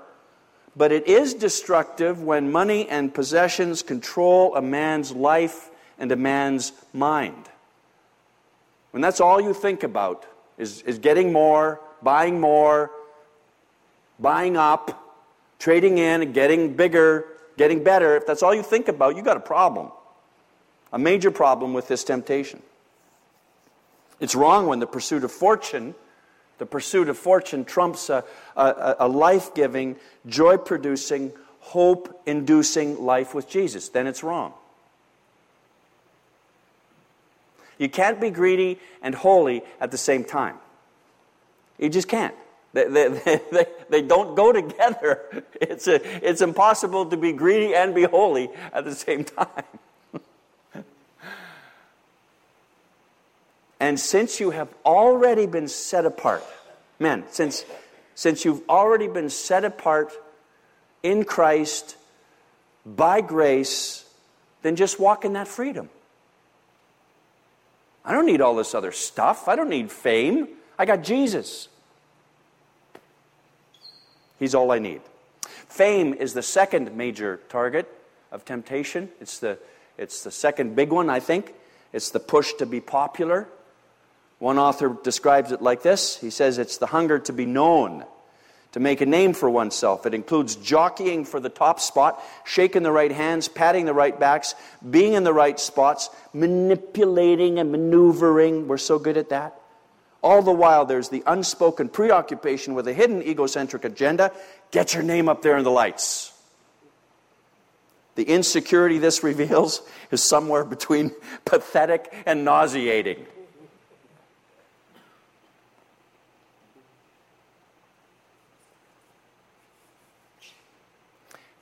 But 0.75 0.91
it 0.91 1.08
is 1.08 1.34
destructive 1.34 2.22
when 2.22 2.51
money 2.51 2.88
and 2.89 3.13
possessions 3.13 3.82
control 3.82 4.55
a 4.55 4.62
man's 4.62 5.12
life 5.12 5.70
and 5.98 6.12
a 6.12 6.15
man's 6.15 6.74
mind. 6.94 7.50
When 8.91 9.01
that's 9.01 9.22
all 9.22 9.39
you 9.39 9.53
think 9.53 9.84
about 9.84 10.25
is, 10.58 10.82
is 10.82 11.00
getting 11.00 11.32
more, 11.32 11.79
buying 12.01 12.39
more, 12.39 12.91
buying 14.20 14.58
up, 14.58 15.01
trading 15.60 15.98
in, 15.98 16.34
getting 16.34 16.75
bigger, 16.75 17.25
getting 17.58 17.84
better, 17.84 18.15
if 18.15 18.25
that's 18.25 18.44
all 18.44 18.53
you 18.53 18.63
think 18.63 18.88
about, 18.88 19.15
you've 19.15 19.25
got 19.25 19.38
a 19.38 19.41
problem. 19.41 19.91
A 20.91 21.00
major 21.00 21.32
problem 21.32 21.74
with 21.74 21.88
this 21.88 22.03
temptation. 22.03 22.62
It's 24.20 24.36
wrong 24.36 24.67
when 24.67 24.79
the 24.79 24.88
pursuit 24.88 25.24
of 25.24 25.32
fortune, 25.32 25.96
the 26.57 26.65
pursuit 26.65 27.09
of 27.09 27.17
fortune 27.17 27.65
trumps 27.65 28.09
a, 28.09 28.24
a, 28.55 28.95
a 29.00 29.07
life 29.07 29.53
giving, 29.53 29.97
joy 30.27 30.57
producing, 30.57 31.31
hope 31.59 32.21
inducing 32.25 33.03
life 33.03 33.33
with 33.33 33.50
Jesus. 33.50 33.89
Then 33.89 34.07
it's 34.07 34.24
wrong. 34.24 34.53
You 37.77 37.89
can't 37.89 38.21
be 38.21 38.29
greedy 38.29 38.79
and 39.01 39.13
holy 39.13 39.63
at 39.81 39.91
the 39.91 39.97
same 39.97 40.24
time. 40.24 40.55
You 41.77 41.89
just 41.89 42.07
can't. 42.07 42.35
They, 42.74 42.88
they, 42.88 43.07
they, 43.51 43.65
they, 43.89 44.01
don't 44.01 44.35
go 44.35 44.51
together. 44.51 45.43
It's, 45.62 45.88
a, 45.88 46.00
it's 46.27 46.41
impossible 46.41 47.07
to 47.07 47.17
be 47.17 47.31
greedy 47.31 47.74
and 47.74 47.95
be 47.95 48.03
holy 48.03 48.50
at 48.71 48.85
the 48.85 48.93
same 48.93 49.24
time. 49.24 49.63
And 53.79 54.00
since 54.00 54.39
you 54.39 54.51
have 54.51 54.70
already 54.86 55.46
been 55.46 55.67
set 55.67 56.05
apart, 56.05 56.44
men, 57.00 57.24
since, 57.29 57.65
since 58.15 58.46
you've 58.46 58.67
already 58.70 59.08
been 59.08 59.29
set 59.29 59.65
apart 59.65 60.13
in 61.03 61.25
Christ 61.25 61.98
by 62.86 63.22
grace, 63.22 64.05
then 64.62 64.75
just 64.75 65.00
walk 65.00 65.25
in 65.25 65.34
that 65.34 65.48
freedom. 65.48 65.89
I 68.03 68.13
don't 68.13 68.25
need 68.25 68.41
all 68.41 68.55
this 68.55 68.75
other 68.75 68.91
stuff. 68.91 69.48
I 69.48 69.55
don't 69.55 69.70
need 69.70 69.91
fame. 69.91 70.48
I 70.77 70.86
got 70.86 71.03
Jesus. 71.03 71.67
He's 74.39 74.53
all 74.53 74.72
I 74.72 74.79
need. 74.79 75.01
Fame 75.67 76.13
is 76.13 76.34
the 76.34 76.44
second 76.44 76.96
major 76.96 77.41
target 77.50 77.91
of 78.32 78.46
temptation. 78.46 79.10
It's 79.20 79.39
the, 79.39 79.58
it's 79.98 80.24
the 80.24 80.32
second 80.32 80.75
big 80.75 80.91
one, 80.91 81.10
I 81.10 81.20
think. 81.20 81.53
It's 81.94 82.12
the 82.12 82.20
push 82.20 82.53
to 82.53 82.65
be 82.65 82.79
popular. 82.79 83.48
One 84.39 84.60
author 84.60 84.98
describes 85.01 85.51
it 85.51 85.62
like 85.62 85.82
this 85.82 86.18
He 86.18 86.30
says 86.30 86.58
it's 86.58 86.77
the 86.77 86.88
hunger 86.88 87.20
to 87.20 87.34
be 87.34 87.46
known, 87.46 88.06
to 88.74 88.80
make 88.80 89.01
a 89.01 89.06
name 89.06 89.34
for 89.34 89.50
oneself. 89.50 90.06
It 90.06 90.13
includes 90.13 90.56
jockeying 90.56 91.25
for 91.25 91.39
the 91.39 91.50
top 91.50 91.80
spot, 91.80 92.22
shaking 92.44 92.84
the 92.84 92.92
right 92.92 93.12
hands, 93.12 93.48
patting 93.48 93.86
the 93.86 93.94
right 93.94 94.20
backs, 94.20 94.56
being 94.89 95.13
in 95.13 95.24
the 95.24 95.34
right 95.34 95.60
spots, 95.60 96.10
manipulating 96.34 97.60
and 97.60 97.72
maneuvering. 97.72 98.68
We're 98.68 98.77
so 98.77 99.00
good 99.00 99.18
at 99.18 99.30
that. 99.30 99.60
All 100.22 100.42
the 100.42 100.51
while, 100.51 100.86
there's 100.86 101.10
the 101.10 101.24
unspoken 101.27 101.88
preoccupation 101.88 102.74
with 102.74 102.88
a 102.88 102.94
hidden 102.94 103.22
egocentric 103.22 103.86
agenda 103.86 104.32
get 104.72 104.94
your 104.94 105.04
name 105.04 105.30
up 105.30 105.44
there 105.44 105.56
in 105.56 105.63
the 105.63 105.72
lights. 105.72 106.34
The 108.15 108.24
insecurity 108.24 108.98
this 108.98 109.24
reveals 109.24 109.82
is 110.12 110.24
somewhere 110.24 110.65
between 110.65 111.12
pathetic 111.46 112.12
and 112.25 112.44
nauseating. 112.44 113.27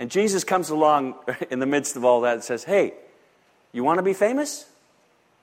And 0.04 0.12
Jesus 0.12 0.44
comes 0.44 0.70
along 0.70 1.16
in 1.50 1.60
the 1.60 1.66
midst 1.66 1.96
of 1.96 2.04
all 2.04 2.20
that 2.22 2.34
and 2.34 2.44
says, 2.44 2.66
Hey, 2.66 2.94
you 3.72 3.86
want 3.86 4.00
to 4.00 4.04
be 4.04 4.12
famous? 4.12 4.66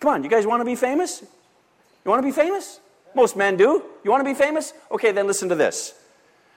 Come 0.00 0.12
on, 0.12 0.22
you 0.22 0.28
guys 0.28 0.46
want 0.46 0.60
to 0.60 0.66
be 0.66 0.74
famous? 0.74 1.22
You 1.22 2.10
want 2.10 2.22
to 2.22 2.28
be 2.28 2.30
famous? 2.30 2.78
Most 3.14 3.38
men 3.38 3.56
do. 3.56 3.82
You 4.04 4.10
want 4.10 4.20
to 4.20 4.30
be 4.30 4.34
famous? 4.34 4.74
Okay, 4.92 5.12
then 5.12 5.26
listen 5.26 5.48
to 5.48 5.54
this. 5.54 5.94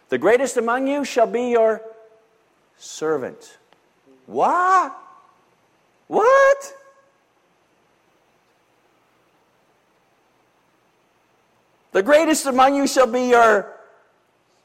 The 0.10 0.18
greatest 0.18 0.58
among 0.58 0.86
you 0.86 1.06
shall 1.06 1.28
be 1.28 1.44
your 1.44 1.82
servant. 2.78 3.58
What? 4.26 4.94
What? 6.08 6.74
The 11.94 12.04
greatest 12.04 12.48
among 12.48 12.76
you 12.76 12.86
shall 12.86 13.08
be 13.08 13.30
your 13.30 13.72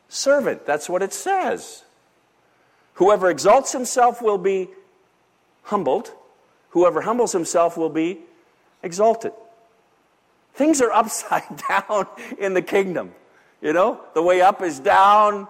servant. 0.09 0.66
That's 0.66 0.88
what 0.88 1.04
it 1.04 1.12
says. 1.12 1.85
Whoever 2.99 3.31
exalts 3.31 3.71
himself 3.71 4.21
will 4.21 4.38
be 4.38 4.69
humbled. 5.62 6.11
Whoever 6.71 7.02
humbles 7.02 7.31
himself 7.31 7.76
will 7.76 7.90
be 7.90 8.19
exalted. 8.83 9.31
Things 10.55 10.81
are 10.81 10.90
upside 10.93 11.45
down 11.69 12.09
in 12.38 12.55
the 12.55 12.62
kingdom. 12.62 13.12
You 13.62 13.73
know, 13.73 14.00
the 14.14 14.23
way 14.23 14.40
up 14.40 14.62
is 14.62 14.81
down. 14.81 15.47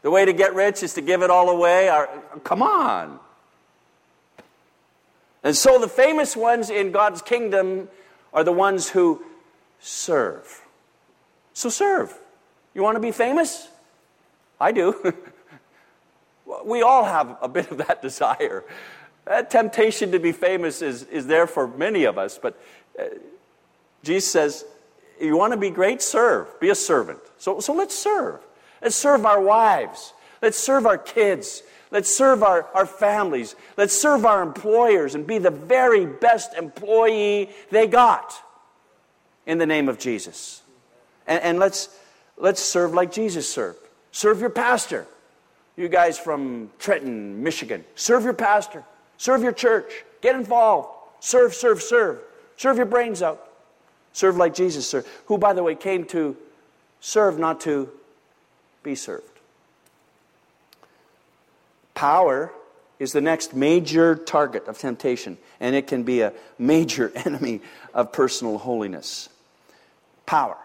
The 0.00 0.10
way 0.10 0.24
to 0.24 0.32
get 0.32 0.54
rich 0.54 0.82
is 0.82 0.94
to 0.94 1.02
give 1.02 1.20
it 1.20 1.28
all 1.28 1.50
away. 1.50 1.90
come 2.42 2.62
on. 2.62 3.20
And 5.44 5.54
so 5.54 5.78
the 5.78 5.88
famous 5.88 6.34
ones 6.34 6.70
in 6.70 6.90
God's 6.90 7.20
kingdom 7.20 7.88
are 8.32 8.44
the 8.44 8.52
ones 8.52 8.88
who 8.88 9.22
serve. 9.78 10.62
So 11.52 11.68
serve. 11.68 12.18
You 12.72 12.82
want 12.82 12.96
to 12.96 13.00
be 13.00 13.12
famous? 13.12 13.68
I 14.62 14.70
do. 14.70 15.14
we 16.64 16.82
all 16.82 17.04
have 17.04 17.36
a 17.42 17.48
bit 17.48 17.70
of 17.72 17.78
that 17.78 18.00
desire. 18.08 18.64
That 19.24 19.50
temptation 19.50 20.12
to 20.12 20.20
be 20.20 20.30
famous 20.30 20.82
is, 20.82 21.02
is 21.04 21.26
there 21.26 21.48
for 21.48 21.66
many 21.66 22.04
of 22.04 22.16
us, 22.16 22.38
but 22.38 22.60
uh, 22.98 23.04
Jesus 24.04 24.30
says, 24.30 24.64
You 25.20 25.36
want 25.36 25.52
to 25.52 25.56
be 25.56 25.70
great? 25.70 26.00
Serve. 26.00 26.48
Be 26.60 26.70
a 26.70 26.76
servant. 26.76 27.18
So, 27.38 27.58
so 27.58 27.72
let's 27.72 27.96
serve. 27.98 28.40
Let's 28.80 28.94
serve 28.94 29.26
our 29.26 29.40
wives. 29.40 30.12
Let's 30.40 30.58
serve 30.58 30.86
our 30.86 30.98
kids. 30.98 31.62
Let's 31.90 32.14
serve 32.14 32.42
our, 32.42 32.68
our 32.72 32.86
families. 32.86 33.56
Let's 33.76 34.00
serve 34.00 34.24
our 34.24 34.42
employers 34.42 35.16
and 35.16 35.26
be 35.26 35.38
the 35.38 35.50
very 35.50 36.06
best 36.06 36.54
employee 36.54 37.50
they 37.70 37.88
got 37.88 38.32
in 39.44 39.58
the 39.58 39.66
name 39.66 39.88
of 39.88 39.98
Jesus. 39.98 40.62
And, 41.26 41.42
and 41.42 41.58
let's, 41.58 41.88
let's 42.36 42.62
serve 42.62 42.94
like 42.94 43.10
Jesus 43.12 43.52
served. 43.52 43.81
Serve 44.12 44.40
your 44.40 44.50
pastor. 44.50 45.06
You 45.76 45.88
guys 45.88 46.18
from 46.18 46.70
Trenton, 46.78 47.42
Michigan, 47.42 47.84
serve 47.94 48.24
your 48.24 48.34
pastor. 48.34 48.84
Serve 49.16 49.42
your 49.42 49.52
church. 49.52 50.04
Get 50.20 50.36
involved. 50.36 50.88
Serve, 51.20 51.54
serve, 51.54 51.82
serve. 51.82 52.20
Serve 52.56 52.76
your 52.76 52.86
brains 52.86 53.22
out. 53.22 53.48
Serve 54.12 54.36
like 54.36 54.54
Jesus 54.54 54.86
served, 54.88 55.08
who, 55.26 55.38
by 55.38 55.52
the 55.54 55.62
way, 55.62 55.74
came 55.74 56.04
to 56.06 56.36
serve, 57.00 57.38
not 57.38 57.60
to 57.62 57.88
be 58.82 58.94
served. 58.94 59.24
Power 61.94 62.52
is 62.98 63.12
the 63.12 63.20
next 63.20 63.54
major 63.54 64.14
target 64.14 64.66
of 64.66 64.78
temptation, 64.78 65.38
and 65.60 65.74
it 65.74 65.86
can 65.86 66.02
be 66.02 66.20
a 66.20 66.32
major 66.58 67.10
enemy 67.24 67.60
of 67.94 68.12
personal 68.12 68.58
holiness. 68.58 69.28
Power. 70.26 70.58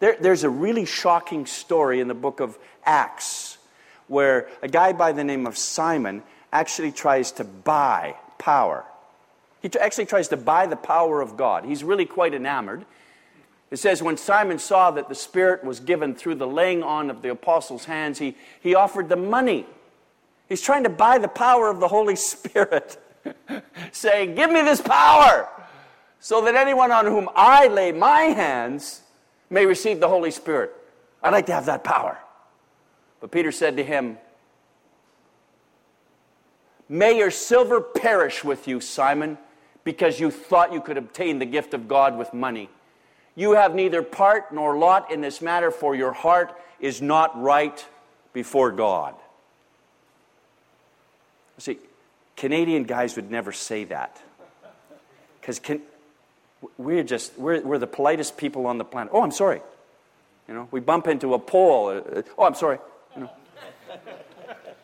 There, 0.00 0.16
there's 0.18 0.44
a 0.44 0.50
really 0.50 0.86
shocking 0.86 1.46
story 1.46 2.00
in 2.00 2.08
the 2.08 2.14
book 2.14 2.40
of 2.40 2.58
Acts 2.84 3.58
where 4.08 4.48
a 4.62 4.68
guy 4.68 4.92
by 4.92 5.12
the 5.12 5.22
name 5.22 5.46
of 5.46 5.56
Simon 5.56 6.22
actually 6.52 6.90
tries 6.90 7.30
to 7.32 7.44
buy 7.44 8.16
power. 8.38 8.84
He 9.62 9.70
actually 9.78 10.06
tries 10.06 10.28
to 10.28 10.36
buy 10.36 10.66
the 10.66 10.76
power 10.76 11.20
of 11.20 11.36
God. 11.36 11.64
He's 11.64 11.84
really 11.84 12.06
quite 12.06 12.34
enamored. 12.34 12.84
It 13.70 13.78
says, 13.78 14.02
when 14.02 14.16
Simon 14.16 14.58
saw 14.58 14.90
that 14.90 15.08
the 15.08 15.14
Spirit 15.14 15.62
was 15.62 15.78
given 15.78 16.14
through 16.14 16.36
the 16.36 16.46
laying 16.46 16.82
on 16.82 17.08
of 17.08 17.22
the 17.22 17.30
apostles' 17.30 17.84
hands, 17.84 18.18
he, 18.18 18.36
he 18.60 18.74
offered 18.74 19.08
them 19.08 19.30
money. 19.30 19.64
He's 20.48 20.62
trying 20.62 20.82
to 20.82 20.90
buy 20.90 21.18
the 21.18 21.28
power 21.28 21.68
of 21.68 21.78
the 21.78 21.86
Holy 21.86 22.16
Spirit, 22.16 22.98
saying, 23.92 24.34
Give 24.34 24.50
me 24.50 24.62
this 24.62 24.80
power, 24.80 25.48
so 26.18 26.44
that 26.44 26.56
anyone 26.56 26.90
on 26.90 27.06
whom 27.06 27.28
I 27.36 27.68
lay 27.68 27.92
my 27.92 28.22
hands 28.22 29.02
may 29.50 29.66
receive 29.66 30.00
the 30.00 30.08
Holy 30.08 30.30
Spirit. 30.30 30.72
I'd 31.22 31.32
like 31.32 31.46
to 31.46 31.52
have 31.52 31.66
that 31.66 31.84
power. 31.84 32.18
But 33.20 33.30
Peter 33.30 33.52
said 33.52 33.76
to 33.76 33.84
him, 33.84 34.16
May 36.88 37.18
your 37.18 37.30
silver 37.30 37.80
perish 37.80 38.42
with 38.42 38.66
you, 38.66 38.80
Simon, 38.80 39.38
because 39.84 40.18
you 40.18 40.30
thought 40.30 40.72
you 40.72 40.80
could 40.80 40.96
obtain 40.96 41.38
the 41.38 41.44
gift 41.44 41.74
of 41.74 41.86
God 41.86 42.18
with 42.18 42.34
money. 42.34 42.68
You 43.36 43.52
have 43.52 43.74
neither 43.74 44.02
part 44.02 44.52
nor 44.52 44.76
lot 44.76 45.12
in 45.12 45.20
this 45.20 45.40
matter, 45.40 45.70
for 45.70 45.94
your 45.94 46.12
heart 46.12 46.52
is 46.80 47.00
not 47.00 47.40
right 47.40 47.86
before 48.32 48.72
God. 48.72 49.14
See, 51.58 51.78
Canadian 52.36 52.84
guys 52.84 53.16
would 53.16 53.30
never 53.30 53.52
say 53.52 53.84
that. 53.84 54.20
Because 55.40 55.60
we're 56.76 57.04
just, 57.04 57.38
we're, 57.38 57.60
we're 57.62 57.78
the 57.78 57.86
politest 57.86 58.36
people 58.36 58.66
on 58.66 58.78
the 58.78 58.84
planet. 58.84 59.12
Oh, 59.14 59.22
I'm 59.22 59.30
sorry. 59.30 59.60
You 60.48 60.54
know, 60.54 60.68
we 60.70 60.80
bump 60.80 61.06
into 61.06 61.34
a 61.34 61.38
pole. 61.38 62.02
Oh, 62.36 62.44
I'm 62.44 62.54
sorry. 62.54 62.78
You 63.14 63.22
know. 63.22 63.30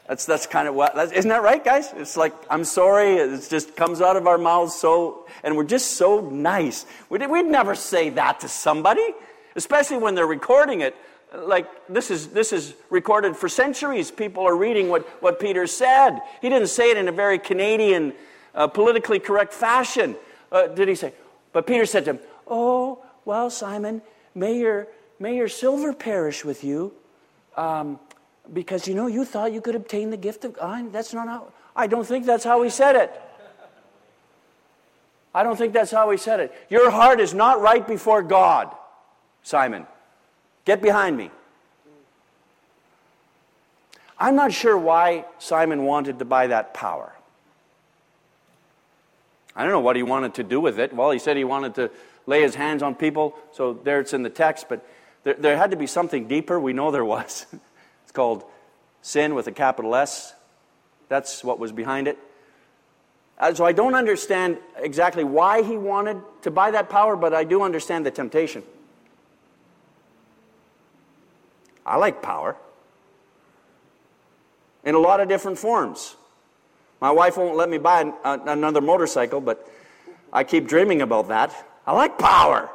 That's, 0.09 0.25
that's 0.25 0.47
kind 0.47 0.69
of 0.69 0.77
what, 0.77 0.95
that's, 0.95 1.11
isn't 1.11 1.29
that 1.29 1.43
right, 1.43 1.65
guys? 1.65 1.93
It's 1.97 2.17
like, 2.17 2.33
I'm 2.49 2.63
sorry, 2.63 3.17
it 3.17 3.45
just 3.51 3.75
comes 3.75 4.01
out 4.01 4.17
of 4.17 4.29
our 4.29 4.39
mouths 4.39 4.75
so, 4.77 5.27
and 5.43 5.57
we're 5.57 5.65
just 5.65 5.95
so 5.95 6.21
nice. 6.21 6.87
We'd, 7.11 7.29
we'd 7.29 7.47
never 7.47 7.75
say 7.75 8.11
that 8.11 8.39
to 8.41 8.49
somebody, 8.49 9.15
especially 9.57 9.99
when 9.99 10.15
they're 10.15 10.25
recording 10.25 10.81
it. 10.81 10.95
Like, 11.37 11.67
this 11.89 12.13
is, 12.13 12.29
this 12.29 12.53
is 12.53 12.75
recorded 12.89 13.37
for 13.37 13.49
centuries. 13.49 14.13
People 14.13 14.47
are 14.47 14.55
reading 14.55 14.89
what, 14.89 15.03
what 15.21 15.41
Peter 15.41 15.67
said. 15.67 16.21
He 16.41 16.49
didn't 16.49 16.69
say 16.69 16.93
it 16.93 16.97
in 16.97 17.09
a 17.09 17.13
very 17.13 17.41
Canadian, 17.41 18.13
uh, 18.55 18.69
politically 18.69 19.19
correct 19.19 19.53
fashion. 19.53 20.15
Uh, 20.53 20.69
did 20.69 20.87
he 20.87 20.95
say? 20.95 21.13
But 21.57 21.67
Peter 21.67 21.87
said 21.87 22.05
to 22.05 22.11
him, 22.11 22.19
Oh, 22.47 23.03
well, 23.25 23.49
Simon, 23.49 24.03
may 24.35 24.59
your, 24.59 24.89
may 25.19 25.37
your 25.37 25.49
silver 25.49 25.95
perish 25.95 26.45
with 26.45 26.63
you. 26.63 26.93
Um, 27.57 27.99
because 28.53 28.87
you 28.87 28.95
know 28.95 29.07
you 29.07 29.25
thought 29.25 29.55
you 29.55 29.63
could 29.63 29.75
obtain 29.75 30.11
the 30.11 30.19
gift 30.19 30.45
of 30.45 30.53
God. 30.53 30.93
That's 30.93 31.15
not 31.15 31.29
how. 31.29 31.51
I 31.75 31.87
don't 31.87 32.07
think 32.07 32.27
that's 32.27 32.45
how 32.45 32.63
he 32.63 32.69
said 32.69 32.95
it. 32.95 33.23
I 35.35 35.43
don't 35.43 35.57
think 35.57 35.73
that's 35.73 35.91
how 35.91 36.11
he 36.11 36.19
said 36.19 36.41
it. 36.41 36.53
Your 36.69 36.91
heart 36.91 37.21
is 37.21 37.33
not 37.33 37.63
right 37.63 37.89
before 37.89 38.23
God, 38.23 38.71
Simon. 39.43 39.87
Get 40.67 40.83
behind 40.83 41.17
me. 41.17 41.31
I'm 44.19 44.37
not 44.37 44.53
sure 44.53 44.77
why 44.77 45.25
Simon 45.39 45.85
wanted 45.87 46.19
to 46.19 46.27
buy 46.27 46.49
that 46.49 46.75
power. 46.75 47.16
I 49.57 49.63
don't 49.63 49.73
know 49.73 49.81
what 49.81 49.97
he 49.97 50.03
wanted 50.03 50.35
to 50.35 50.45
do 50.45 50.61
with 50.61 50.79
it. 50.79 50.93
Well, 50.93 51.11
he 51.11 51.19
said 51.19 51.39
he 51.39 51.45
wanted 51.45 51.75
to 51.77 51.91
lay 52.27 52.43
his 52.43 52.55
hands 52.55 52.83
on 52.83 52.95
people, 52.95 53.35
so 53.53 53.73
there 53.73 54.01
it's 54.01 54.13
in 54.13 54.23
the 54.23 54.31
text, 54.31 54.67
but 54.69 54.87
there, 55.25 55.35
there 55.35 55.57
had 55.57 55.71
to 55.71 55.77
be 55.77 55.87
something 55.87 56.29
deeper. 56.29 56.61
We 56.61 56.73
know 56.73 56.91
there 56.91 57.05
was. 57.05 57.47
It's 58.05 58.13
called 58.13 58.45
sin 59.03 59.35
with 59.35 59.49
a 59.49 59.53
capital 59.53 59.97
S. 59.97 60.33
That's 61.09 61.43
what 61.43 61.59
was 61.59 61.73
behind 61.73 62.07
it. 62.07 62.17
Uh, 63.37 63.53
so 63.53 63.65
I 63.65 63.73
don't 63.73 63.97
understand 63.97 64.59
exactly 64.77 65.25
why 65.25 65.63
he 65.63 65.77
wanted 65.77 66.23
to 66.43 66.53
buy 66.53 66.71
that 66.71 66.89
power, 66.89 67.17
but 67.17 67.35
I 67.35 67.43
do 67.43 67.63
understand 67.63 68.07
the 68.07 68.13
temptation. 68.13 68.63
I 71.85 71.97
like 71.97 72.23
power 72.23 72.57
in 74.85 74.95
a 74.95 75.01
lot 75.01 75.21
of 75.21 75.29
different 75.29 75.59
forms. 75.59 76.15
My 77.07 77.13
wife 77.13 77.37
won't 77.37 77.55
let 77.55 77.71
me 77.71 77.79
buy 77.79 78.01
an, 78.01 78.15
another 78.25 78.81
motorcycle, 78.81 79.41
but 79.41 79.65
I 80.33 80.43
keep 80.43 80.67
dreaming 80.67 81.03
about 81.03 81.29
that. 81.29 81.55
I 81.87 81.93
like 81.93 82.19
power. 82.19 82.69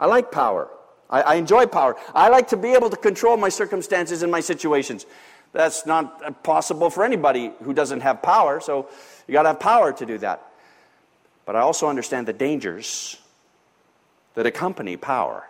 I 0.00 0.06
like 0.06 0.32
power. 0.32 0.70
I, 1.10 1.20
I 1.20 1.34
enjoy 1.34 1.66
power. 1.66 1.98
I 2.14 2.30
like 2.30 2.48
to 2.48 2.56
be 2.56 2.70
able 2.70 2.88
to 2.88 2.96
control 2.96 3.36
my 3.36 3.50
circumstances 3.50 4.22
and 4.22 4.32
my 4.32 4.40
situations. 4.40 5.04
That's 5.52 5.84
not 5.84 6.42
possible 6.42 6.88
for 6.88 7.04
anybody 7.04 7.52
who 7.62 7.74
doesn't 7.74 8.00
have 8.00 8.22
power, 8.22 8.58
so 8.58 8.88
you 9.28 9.32
got 9.32 9.42
to 9.42 9.50
have 9.50 9.60
power 9.60 9.92
to 9.92 10.06
do 10.06 10.16
that. 10.16 10.50
But 11.44 11.56
I 11.56 11.60
also 11.60 11.88
understand 11.88 12.26
the 12.26 12.32
dangers 12.32 13.18
that 14.32 14.46
accompany 14.46 14.96
power. 14.96 15.46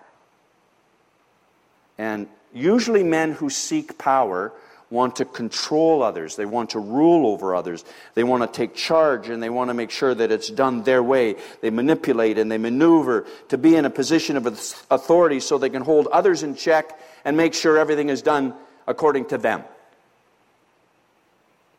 And 1.99 2.27
usually, 2.53 3.05
men 3.05 3.31
who 3.31 3.49
seek 3.49 3.97
power 3.97 4.53
want 4.93 5.17
to 5.17 5.25
control 5.25 6.03
others, 6.03 6.37
they 6.37 6.45
want 6.45 6.71
to 6.71 6.79
rule 6.79 7.27
over 7.27 7.55
others, 7.55 7.83
they 8.15 8.23
want 8.23 8.43
to 8.43 8.47
take 8.57 8.75
charge, 8.75 9.31
and 9.31 9.43
they 9.43 9.49
want 9.49 9.71
to 9.71 9.75
make 9.75 9.91
sure 9.91 10.15
that 10.15 10.31
it's 10.31 10.51
done 10.51 10.83
their 10.83 11.03
way. 11.03 11.37
They 11.63 11.71
manipulate 11.71 12.37
and 12.37 12.53
they 12.53 12.59
maneuver 12.59 13.27
to 13.49 13.59
be 13.59 13.75
in 13.75 13.87
a 13.87 13.91
position 13.91 14.37
of 14.37 14.47
authority 14.47 15.41
so 15.41 15.57
they 15.57 15.71
can 15.71 15.83
hold 15.83 16.09
others 16.09 16.43
in 16.43 16.55
check 16.55 17.01
and 17.25 17.37
make 17.37 17.55
sure 17.55 17.79
everything 17.79 18.11
is 18.11 18.21
done 18.21 18.55
according 18.87 19.25
to 19.27 19.39
them. 19.39 19.65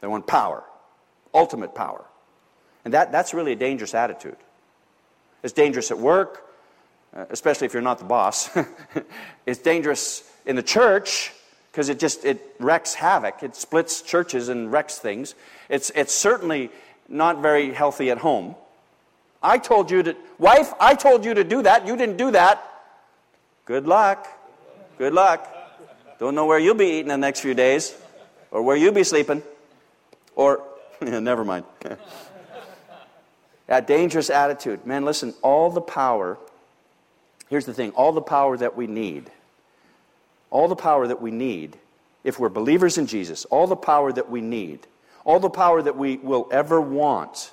They 0.02 0.08
want 0.08 0.26
power, 0.26 0.64
ultimate 1.34 1.76
power. 1.76 2.04
And 2.84 2.96
that, 2.96 3.12
that's 3.12 3.34
really 3.34 3.54
a 3.54 3.56
dangerous 3.56 3.94
attitude. 3.94 4.38
It's 5.44 5.54
dangerous 5.54 5.92
at 5.92 6.00
work, 6.00 6.50
uh, 7.16 7.26
especially 7.30 7.68
if 7.68 7.74
you're 7.74 7.84
not 7.84 8.00
the 8.00 8.06
boss. 8.06 8.50
it's 9.46 9.62
dangerous 9.62 10.24
in 10.48 10.56
the 10.56 10.64
church 10.64 11.32
because 11.74 11.90
it 11.90 11.98
just 11.98 12.24
it 12.24 12.56
wrecks 12.60 12.94
havoc. 12.94 13.42
It 13.42 13.56
splits 13.56 14.04
churches 14.04 14.48
and 14.48 14.72
wrecks 14.72 15.00
things. 15.00 15.34
It's, 15.70 15.90
it's 15.96 16.14
certainly 16.14 16.70
not 17.10 17.42
very 17.42 17.74
healthy 17.74 18.12
at 18.12 18.20
home. 18.20 18.54
I 19.42 19.58
told 19.58 19.90
you 19.90 20.04
to, 20.04 20.16
wife, 20.38 20.72
I 20.80 20.94
told 20.94 21.26
you 21.26 21.34
to 21.34 21.44
do 21.44 21.64
that. 21.64 21.88
You 21.88 21.98
didn't 21.98 22.18
do 22.18 22.30
that. 22.30 22.64
Good 23.66 23.88
luck. 23.88 24.28
Good 25.00 25.14
luck. 25.14 25.50
Don't 26.20 26.36
know 26.36 26.46
where 26.46 26.60
you'll 26.60 26.76
be 26.76 26.86
eating 26.86 27.08
the 27.08 27.18
next 27.18 27.40
few 27.40 27.56
days 27.56 27.98
or 28.52 28.62
where 28.62 28.78
you'll 28.78 28.94
be 28.94 29.04
sleeping. 29.04 29.42
Or, 30.36 30.62
never 31.02 31.44
mind. 31.44 31.66
that 33.66 33.88
dangerous 33.88 34.30
attitude. 34.30 34.86
Man, 34.86 35.06
listen, 35.06 35.34
all 35.42 35.72
the 35.72 35.82
power, 35.82 36.38
here's 37.50 37.66
the 37.66 37.74
thing 37.74 37.92
all 37.94 38.12
the 38.12 38.22
power 38.22 38.56
that 38.58 38.78
we 38.78 38.86
need 38.86 39.32
all 40.54 40.68
the 40.68 40.76
power 40.76 41.08
that 41.08 41.20
we 41.20 41.32
need 41.32 41.76
if 42.24 42.40
we're 42.40 42.48
believers 42.48 42.98
in 42.98 43.08
Jesus, 43.08 43.44
all 43.46 43.68
the 43.68 43.76
power 43.76 44.14
that 44.14 44.30
we 44.30 44.40
need, 44.40 44.80
all 45.26 45.40
the 45.40 45.50
power 45.50 45.82
that 45.82 45.98
we 45.98 46.18
will 46.18 46.48
ever 46.52 46.80
want, 46.80 47.52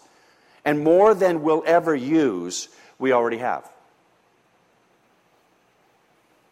and 0.64 0.84
more 0.84 1.14
than 1.14 1.42
we'll 1.42 1.64
ever 1.66 1.94
use, 1.94 2.68
we 2.98 3.10
already 3.10 3.38
have. 3.38 3.68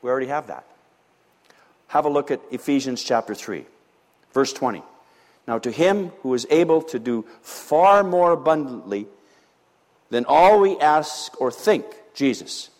We 0.01 0.11
already 0.11 0.29
have 0.29 0.47
that. 0.47 0.65
Have 1.89 2.07
a 2.07 2.09
look 2.09 2.31
at 2.31 2.41
Ephesians 2.51 3.05
chapter 3.05 3.35
3, 3.35 3.67
verse 4.33 4.53
20. 4.53 4.83
Now, 5.47 5.59
to 5.59 5.71
him 5.71 6.09
who 6.23 6.33
is 6.33 6.47
able 6.51 6.81
to 6.83 6.99
do 6.99 7.27
far 7.43 8.03
more 8.03 8.33
abundantly 8.33 9.07
than 10.09 10.25
all 10.25 10.61
we 10.61 10.79
ask 10.79 11.39
or 11.41 11.53
think, 11.53 11.85
Jesus 12.15 12.71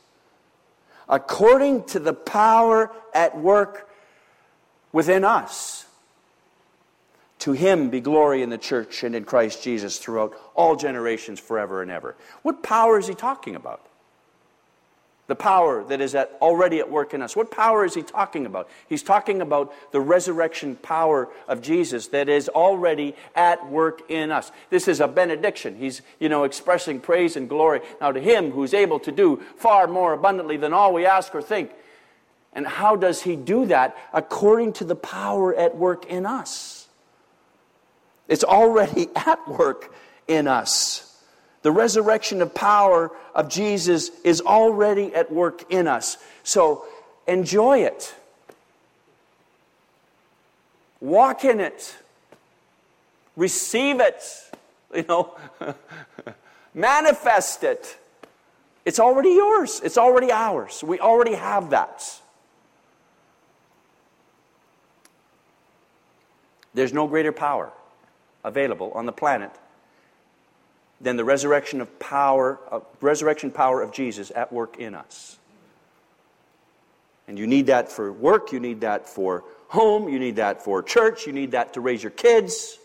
according 1.09 1.85
to 1.85 1.99
the 1.99 2.13
power 2.13 2.91
at 3.15 3.39
work 3.39 3.89
within 4.93 5.25
us. 5.25 5.87
To 7.41 7.53
him 7.53 7.89
be 7.89 8.01
glory 8.01 8.43
in 8.43 8.51
the 8.51 8.59
church 8.59 9.05
and 9.05 9.15
in 9.15 9.25
Christ 9.25 9.63
Jesus 9.63 9.99
throughout 9.99 10.35
all 10.55 10.75
generations, 10.75 11.39
forever 11.39 11.83
and 11.83 11.91
ever. 11.91 12.17
What 12.43 12.63
power 12.63 12.99
is 12.99 13.07
he 13.07 13.15
talking 13.15 13.55
about? 13.55 13.81
The 15.29 15.37
power 15.37 15.85
that 15.85 16.01
is 16.01 16.15
at, 16.15 16.37
already 16.41 16.81
at 16.81 16.91
work 16.91 17.15
in 17.15 17.23
us. 17.23 17.37
What 17.37 17.51
power 17.51 17.85
is 17.85 17.95
he 17.95 18.03
talking 18.03 18.47
about? 18.47 18.69
He's 18.89 19.03
talking 19.03 19.41
about 19.43 19.73
the 19.93 20.01
resurrection 20.01 20.75
power 20.77 21.29
of 21.47 21.61
Jesus 21.61 22.09
that 22.09 22.31
is 22.31 22.49
already 22.49 23.15
at 23.37 23.71
work 23.71 24.11
in 24.11 24.33
us. 24.33 24.51
This 24.71 24.89
is 24.89 25.01
a 25.01 25.07
benediction. 25.07 25.77
He's, 25.77 26.01
you 26.19 26.31
know, 26.31 26.45
expressing 26.45 26.99
praise 26.99 27.37
and 27.37 27.47
glory 27.47 27.83
now 28.01 28.11
to 28.11 28.21
him 28.21 28.51
who's 28.51 28.73
able 28.73 28.99
to 29.01 29.13
do 29.13 29.43
far 29.57 29.87
more 29.87 30.15
abundantly 30.15 30.57
than 30.57 30.73
all 30.73 30.95
we 30.95 31.05
ask 31.05 31.35
or 31.35 31.43
think. 31.43 31.73
And 32.55 32.67
how 32.67 32.97
does 32.97 33.23
he 33.23 33.37
do 33.37 33.67
that? 33.67 33.97
According 34.15 34.73
to 34.75 34.85
the 34.85 34.97
power 34.97 35.55
at 35.55 35.77
work 35.77 36.07
in 36.07 36.25
us. 36.25 36.89
It's 38.29 38.45
already 38.45 39.09
at 39.17 39.47
work 39.47 39.95
in 40.27 40.49
us. 40.49 41.05
The 41.63 41.73
resurrection 41.73 42.41
of 42.41 42.55
power 42.55 43.11
of 43.35 43.49
Jesus 43.49 44.11
is 44.25 44.41
already 44.41 45.15
at 45.15 45.33
work 45.33 45.71
in 45.71 45.89
us. 45.89 46.17
So 46.43 46.85
enjoy 47.27 47.81
it. 47.81 48.15
Walk 51.01 51.45
in 51.45 51.61
it. 51.61 51.97
Receive 53.37 54.01
it. 54.01 54.23
You 54.95 55.05
know, 55.07 55.37
manifest 56.75 57.63
it. 57.63 57.99
It's 58.87 58.99
already 58.99 59.33
yours. 59.33 59.83
It's 59.85 59.99
already 59.99 60.33
ours. 60.33 60.83
We 60.83 60.99
already 60.99 61.35
have 61.35 61.69
that. 61.69 62.03
There's 66.73 66.95
no 66.95 67.07
greater 67.07 67.33
power 67.33 67.71
available 68.45 68.93
on 68.95 69.05
the 69.05 69.13
planet 69.13 69.51
than 71.01 71.17
the 71.17 71.25
resurrection 71.25 71.81
of 71.81 71.99
power, 71.99 72.59
uh, 72.71 72.81
resurrection 73.01 73.51
power 73.51 73.83
of 73.83 73.93
Jesus 73.93 74.33
at 74.35 74.53
work 74.53 74.79
in 74.79 74.95
us. 74.95 75.39
And 77.29 77.39
you 77.39 77.47
need 77.47 77.67
that 77.67 77.93
for 77.93 78.11
work, 78.13 78.53
you 78.53 78.61
need 78.61 78.81
that 78.81 79.09
for 79.09 79.45
home, 79.69 80.09
you 80.09 80.19
need 80.19 80.37
that 80.37 80.65
for 80.65 80.83
church, 80.83 81.27
you 81.27 81.33
need 81.33 81.53
that 81.53 81.75
to 81.75 81.81
raise 81.81 82.03
your 82.03 82.11
kids. 82.11 82.79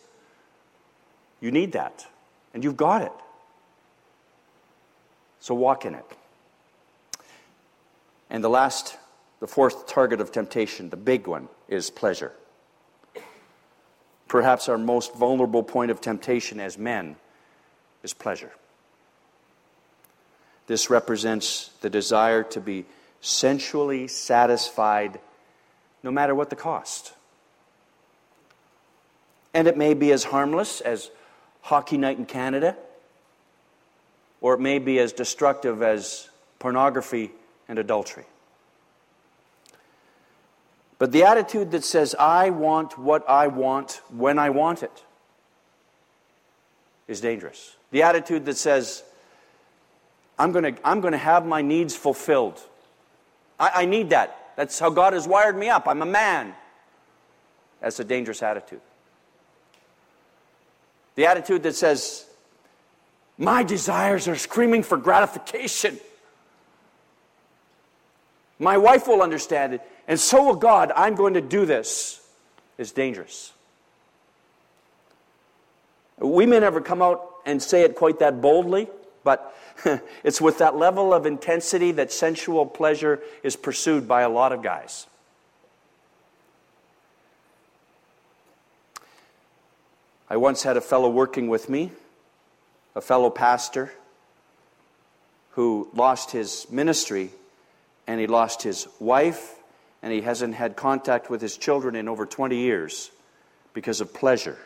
You 1.39 1.51
need 1.51 1.73
that. 1.73 2.05
And 2.53 2.63
you've 2.63 2.77
got 2.77 3.01
it. 3.01 3.11
So 5.39 5.55
walk 5.55 5.85
in 5.85 5.95
it. 5.95 6.05
And 8.29 8.43
the 8.43 8.49
last, 8.49 8.97
the 9.39 9.47
fourth 9.47 9.87
target 9.87 10.21
of 10.21 10.31
temptation, 10.31 10.89
the 10.89 10.97
big 10.97 11.27
one, 11.27 11.49
is 11.67 11.89
pleasure. 11.89 12.31
Perhaps 14.27 14.69
our 14.69 14.77
most 14.77 15.15
vulnerable 15.15 15.63
point 15.63 15.91
of 15.91 15.99
temptation 16.01 16.59
as 16.59 16.77
men 16.77 17.15
is 18.03 18.13
pleasure. 18.13 18.51
This 20.67 20.89
represents 20.89 21.71
the 21.81 21.89
desire 21.89 22.43
to 22.43 22.61
be 22.61 22.85
sensually 23.21 24.07
satisfied 24.07 25.19
no 26.03 26.11
matter 26.11 26.35
what 26.35 26.49
the 26.49 26.55
cost. 26.55 27.13
And 29.53 29.67
it 29.67 29.77
may 29.77 29.93
be 29.93 30.11
as 30.11 30.25
harmless 30.25 30.81
as 30.81 31.09
hockey 31.61 31.97
night 31.97 32.17
in 32.17 32.25
Canada, 32.25 32.75
or 34.41 34.55
it 34.55 34.59
may 34.59 34.79
be 34.79 34.99
as 34.99 35.13
destructive 35.13 35.81
as 35.81 36.29
pornography 36.59 37.31
and 37.69 37.79
adultery. 37.79 38.25
But 40.99 41.11
the 41.11 41.23
attitude 41.23 41.71
that 41.71 41.83
says, 41.83 42.15
I 42.17 42.49
want 42.49 42.97
what 42.97 43.29
I 43.29 43.47
want 43.47 44.01
when 44.09 44.39
I 44.39 44.49
want 44.49 44.83
it, 44.83 45.03
is 47.07 47.21
dangerous. 47.21 47.75
The 47.91 48.03
attitude 48.03 48.45
that 48.45 48.57
says, 48.57 49.03
I'm 50.37 50.51
going 50.51 50.75
to 50.75 50.87
I'm 50.87 51.01
to 51.01 51.17
have 51.17 51.45
my 51.45 51.61
needs 51.61 51.95
fulfilled. 51.95 52.59
I, 53.59 53.71
I 53.75 53.85
need 53.85 54.09
that. 54.09 54.53
That's 54.55 54.77
how 54.79 54.89
God 54.89 55.13
has 55.13 55.27
wired 55.27 55.57
me 55.57 55.69
up. 55.69 55.87
I'm 55.87 56.01
a 56.01 56.05
man. 56.05 56.53
That's 57.81 57.99
a 57.99 58.03
dangerous 58.03 58.41
attitude. 58.41 58.81
The 61.15 61.27
attitude 61.27 61.63
that 61.63 61.75
says, 61.75 62.25
My 63.37 63.63
desires 63.63 64.27
are 64.27 64.35
screaming 64.35 64.83
for 64.83 64.97
gratification. 64.97 65.99
My 68.59 68.77
wife 68.77 69.07
will 69.07 69.21
understand 69.21 69.73
it, 69.73 69.81
and 70.07 70.19
so 70.19 70.43
will 70.43 70.55
God. 70.55 70.91
I'm 70.95 71.15
going 71.15 71.33
to 71.35 71.41
do 71.41 71.65
this, 71.65 72.21
is 72.77 72.91
dangerous. 72.91 73.52
We 76.17 76.45
may 76.45 76.59
never 76.59 76.81
come 76.81 77.01
out 77.01 77.29
and 77.45 77.61
say 77.61 77.81
it 77.81 77.95
quite 77.95 78.19
that 78.19 78.41
boldly, 78.41 78.87
but 79.23 79.55
it's 80.23 80.39
with 80.39 80.59
that 80.59 80.75
level 80.75 81.13
of 81.13 81.25
intensity 81.25 81.91
that 81.93 82.11
sensual 82.11 82.65
pleasure 82.65 83.21
is 83.41 83.55
pursued 83.55 84.07
by 84.07 84.21
a 84.21 84.29
lot 84.29 84.51
of 84.51 84.61
guys. 84.61 85.07
I 90.29 90.37
once 90.37 90.63
had 90.63 90.77
a 90.77 90.81
fellow 90.81 91.09
working 91.09 91.47
with 91.47 91.69
me, 91.69 91.91
a 92.95 93.01
fellow 93.01 93.29
pastor, 93.29 93.93
who 95.51 95.87
lost 95.93 96.31
his 96.31 96.65
ministry 96.71 97.29
and 98.07 98.19
he 98.19 98.25
lost 98.25 98.63
his 98.63 98.87
wife 98.99 99.55
and 100.01 100.11
he 100.11 100.21
hasn't 100.21 100.55
had 100.55 100.75
contact 100.75 101.29
with 101.29 101.41
his 101.41 101.55
children 101.55 101.95
in 101.95 102.07
over 102.07 102.25
20 102.25 102.57
years 102.57 103.11
because 103.73 104.01
of 104.01 104.13
pleasure 104.13 104.57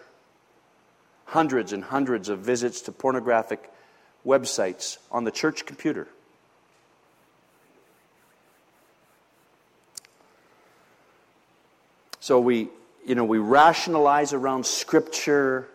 hundreds 1.27 1.73
and 1.73 1.83
hundreds 1.83 2.29
of 2.29 2.39
visits 2.39 2.81
to 2.81 2.91
pornographic 2.91 3.71
websites 4.25 4.97
on 5.11 5.25
the 5.25 5.31
church 5.31 5.65
computer. 5.65 6.07
So 12.21 12.39
we, 12.39 12.69
you 13.05 13.15
know, 13.15 13.25
we 13.25 13.37
rationalize 13.37 14.33
around 14.33 14.65
Scripture. 14.65 15.67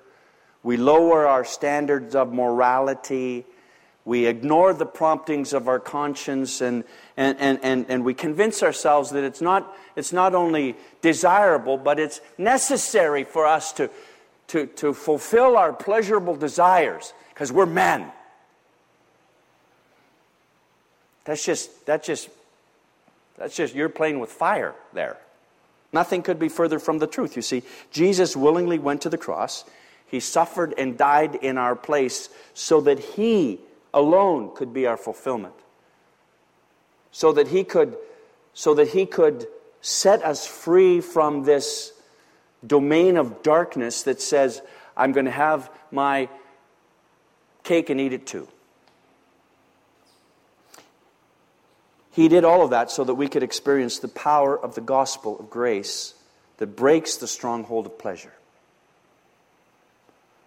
We 0.62 0.77
lower 0.77 1.27
our 1.27 1.45
standards 1.45 2.15
of 2.15 2.33
morality. 2.33 3.45
We 4.05 4.27
ignore 4.27 4.75
the 4.75 4.87
promptings 4.87 5.53
of 5.53 5.69
our 5.69 5.79
conscience 5.79 6.61
and, 6.61 6.85
and, 7.17 7.38
and, 7.38 7.59
and, 7.62 7.87
and 7.88 8.05
we 8.05 8.15
convince 8.15 8.62
ourselves 8.62 9.11
that 9.11 9.23
it's 9.23 9.41
not, 9.41 9.77
it's 9.97 10.12
not 10.12 10.35
only 10.35 10.77
desirable, 11.03 11.77
but 11.77 12.01
it's 12.01 12.21
necessary 12.37 13.25
for 13.25 13.47
us 13.47 13.73
to, 13.75 13.88
to, 14.53 14.67
to 14.67 14.93
fulfill 14.93 15.57
our 15.57 15.73
pleasurable 15.73 16.37
desires 16.37 17.15
because 17.31 17.51
we're 17.51 17.65
men. 17.65 18.12
That's 21.25 21.43
just, 21.43 21.87
that's 21.87 22.07
just, 22.07 22.29
that's 23.38 23.57
just, 23.57 23.75
you're 23.75 23.88
playing 23.88 24.21
with 24.21 24.31
fire 24.31 24.75
there. 24.93 25.17
Nothing 25.91 26.23
could 26.23 26.38
be 26.38 26.51
further 26.51 26.79
from 26.79 26.99
the 26.99 27.07
truth. 27.07 27.35
You 27.35 27.41
see, 27.41 27.62
Jesus 27.91 28.37
willingly 28.37 28.79
went 28.79 29.01
to 29.03 29.09
the 29.09 29.17
cross. 29.17 29.65
He 30.07 30.21
suffered 30.21 30.75
and 30.77 30.99
died 30.99 31.37
in 31.37 31.57
our 31.57 31.75
place 31.75 32.29
so 32.53 32.83
that 32.83 32.99
He 32.99 33.59
alone 33.95 34.55
could 34.55 34.75
be 34.75 34.87
our 34.87 34.99
fulfillment. 34.99 35.55
So 37.11 37.33
that 37.33 37.49
He 37.49 37.65
could, 37.65 37.97
so 38.53 38.75
that 38.75 38.88
He 38.88 39.07
could 39.07 39.47
set 39.81 40.23
us 40.23 40.47
free 40.47 41.01
from 41.01 41.45
this 41.45 41.95
domain 42.66 43.16
of 43.16 43.42
darkness 43.42 44.03
that 44.05 44.20
says, 44.20 44.62
I'm 44.96 45.12
going 45.12 45.27
to 45.27 45.33
have 45.33 45.70
my 45.90 46.29
cake 47.64 47.90
and 47.90 48.01
eat 48.01 48.12
it 48.12 48.27
too. 48.27 48.48
He 52.12 52.29
did 52.29 52.44
all 52.44 52.62
of 52.62 52.70
that 52.70 52.90
so 52.90 53.05
that 53.05 53.14
we 53.14 53.29
could 53.29 53.42
experience 53.42 53.98
the 53.98 54.09
power 54.09 54.59
of 54.59 54.75
the 54.75 54.81
gospel 54.81 55.38
of 55.38 55.48
grace 55.48 56.14
that 56.59 56.77
breaks 56.77 57.16
the 57.16 57.27
stronghold 57.27 57.87
of 57.87 57.98
pleasure. 57.98 58.33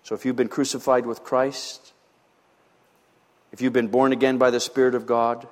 So 0.04 0.14
if 0.14 0.24
you've 0.24 0.36
been 0.36 0.48
crucified 0.48 1.08
with 1.08 1.24
Christ, 1.24 1.92
if 3.52 3.62
you've 3.62 3.74
been 3.74 3.88
born 3.88 4.12
again 4.12 4.38
by 4.38 4.52
the 4.52 4.60
Spirit 4.60 4.94
of 4.94 5.08
God, 5.08 5.48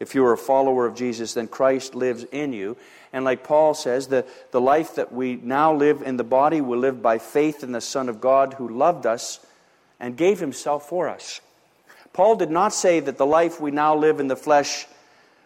if 0.00 0.14
you're 0.14 0.32
a 0.32 0.38
follower 0.38 0.86
of 0.86 0.94
Jesus, 0.94 1.34
then 1.34 1.48
Christ 1.48 1.94
lives 1.94 2.24
in 2.30 2.52
you. 2.52 2.76
And 3.12 3.24
like 3.24 3.42
Paul 3.42 3.74
says, 3.74 4.08
the, 4.08 4.26
the 4.50 4.60
life 4.60 4.94
that 4.96 5.12
we 5.12 5.36
now 5.36 5.74
live 5.74 6.02
in 6.02 6.16
the 6.16 6.24
body 6.24 6.60
will 6.60 6.78
live 6.78 7.02
by 7.02 7.18
faith 7.18 7.62
in 7.62 7.72
the 7.72 7.80
Son 7.80 8.08
of 8.08 8.20
God 8.20 8.54
who 8.54 8.68
loved 8.68 9.06
us 9.06 9.40
and 9.98 10.16
gave 10.16 10.38
himself 10.40 10.88
for 10.88 11.08
us. 11.08 11.40
Paul 12.12 12.36
did 12.36 12.50
not 12.50 12.72
say 12.72 13.00
that 13.00 13.18
the 13.18 13.26
life 13.26 13.60
we 13.60 13.70
now 13.70 13.96
live 13.96 14.20
in 14.20 14.28
the 14.28 14.36
flesh 14.36 14.86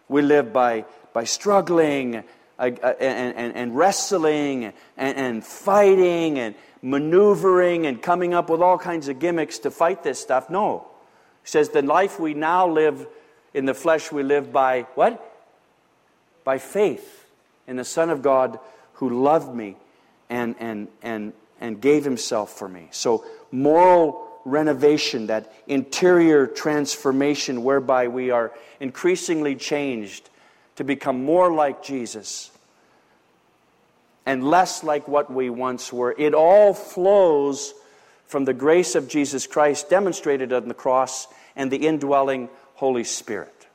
we 0.07 0.21
live 0.21 0.53
by, 0.53 0.85
by 1.13 1.23
struggling 1.23 2.17
uh, 2.17 2.21
uh, 2.59 2.93
and, 2.99 3.35
and, 3.35 3.55
and 3.55 3.75
wrestling 3.75 4.65
and, 4.97 5.17
and 5.17 5.43
fighting 5.43 6.37
and 6.37 6.55
maneuvering 6.81 7.85
and 7.85 8.01
coming 8.01 8.33
up 8.33 8.49
with 8.49 8.61
all 8.61 8.77
kinds 8.77 9.07
of 9.07 9.19
gimmicks 9.19 9.59
to 9.59 9.71
fight 9.71 10.03
this 10.03 10.19
stuff. 10.19 10.49
No. 10.49 10.87
He 11.43 11.47
says 11.47 11.69
the 11.69 11.81
life 11.81 12.19
we 12.19 12.33
now 12.33 12.67
live 12.67 13.07
in 13.53 13.65
the 13.65 13.73
flesh 13.73 14.11
we 14.11 14.23
live 14.23 14.51
by 14.51 14.81
what? 14.95 15.29
By 16.43 16.57
faith 16.57 17.25
in 17.67 17.75
the 17.75 17.85
Son 17.85 18.09
of 18.09 18.21
God 18.21 18.59
who 18.93 19.23
loved 19.23 19.53
me 19.53 19.77
and, 20.29 20.55
and, 20.59 20.87
and, 21.01 21.33
and 21.59 21.79
gave 21.79 22.03
himself 22.03 22.57
for 22.57 22.67
me. 22.67 22.87
So, 22.91 23.25
moral 23.51 24.29
renovation, 24.45 25.27
that 25.27 25.53
interior 25.67 26.47
transformation 26.47 27.63
whereby 27.63 28.07
we 28.07 28.31
are 28.31 28.51
increasingly 28.79 29.55
changed 29.55 30.29
to 30.75 30.83
become 30.83 31.23
more 31.23 31.53
like 31.53 31.83
Jesus 31.83 32.51
and 34.25 34.43
less 34.49 34.83
like 34.83 35.07
what 35.07 35.31
we 35.31 35.49
once 35.49 35.91
were. 35.91 36.15
It 36.17 36.33
all 36.33 36.73
flows 36.73 37.73
from 38.25 38.45
the 38.45 38.53
grace 38.53 38.95
of 38.95 39.07
Jesus 39.07 39.47
Christ 39.47 39.89
demonstrated 39.89 40.53
on 40.53 40.67
the 40.67 40.73
cross 40.73 41.27
and 41.55 41.69
the 41.69 41.85
indwelling 41.87 42.49
Holy 42.75 43.03
Spirit. 43.03 43.67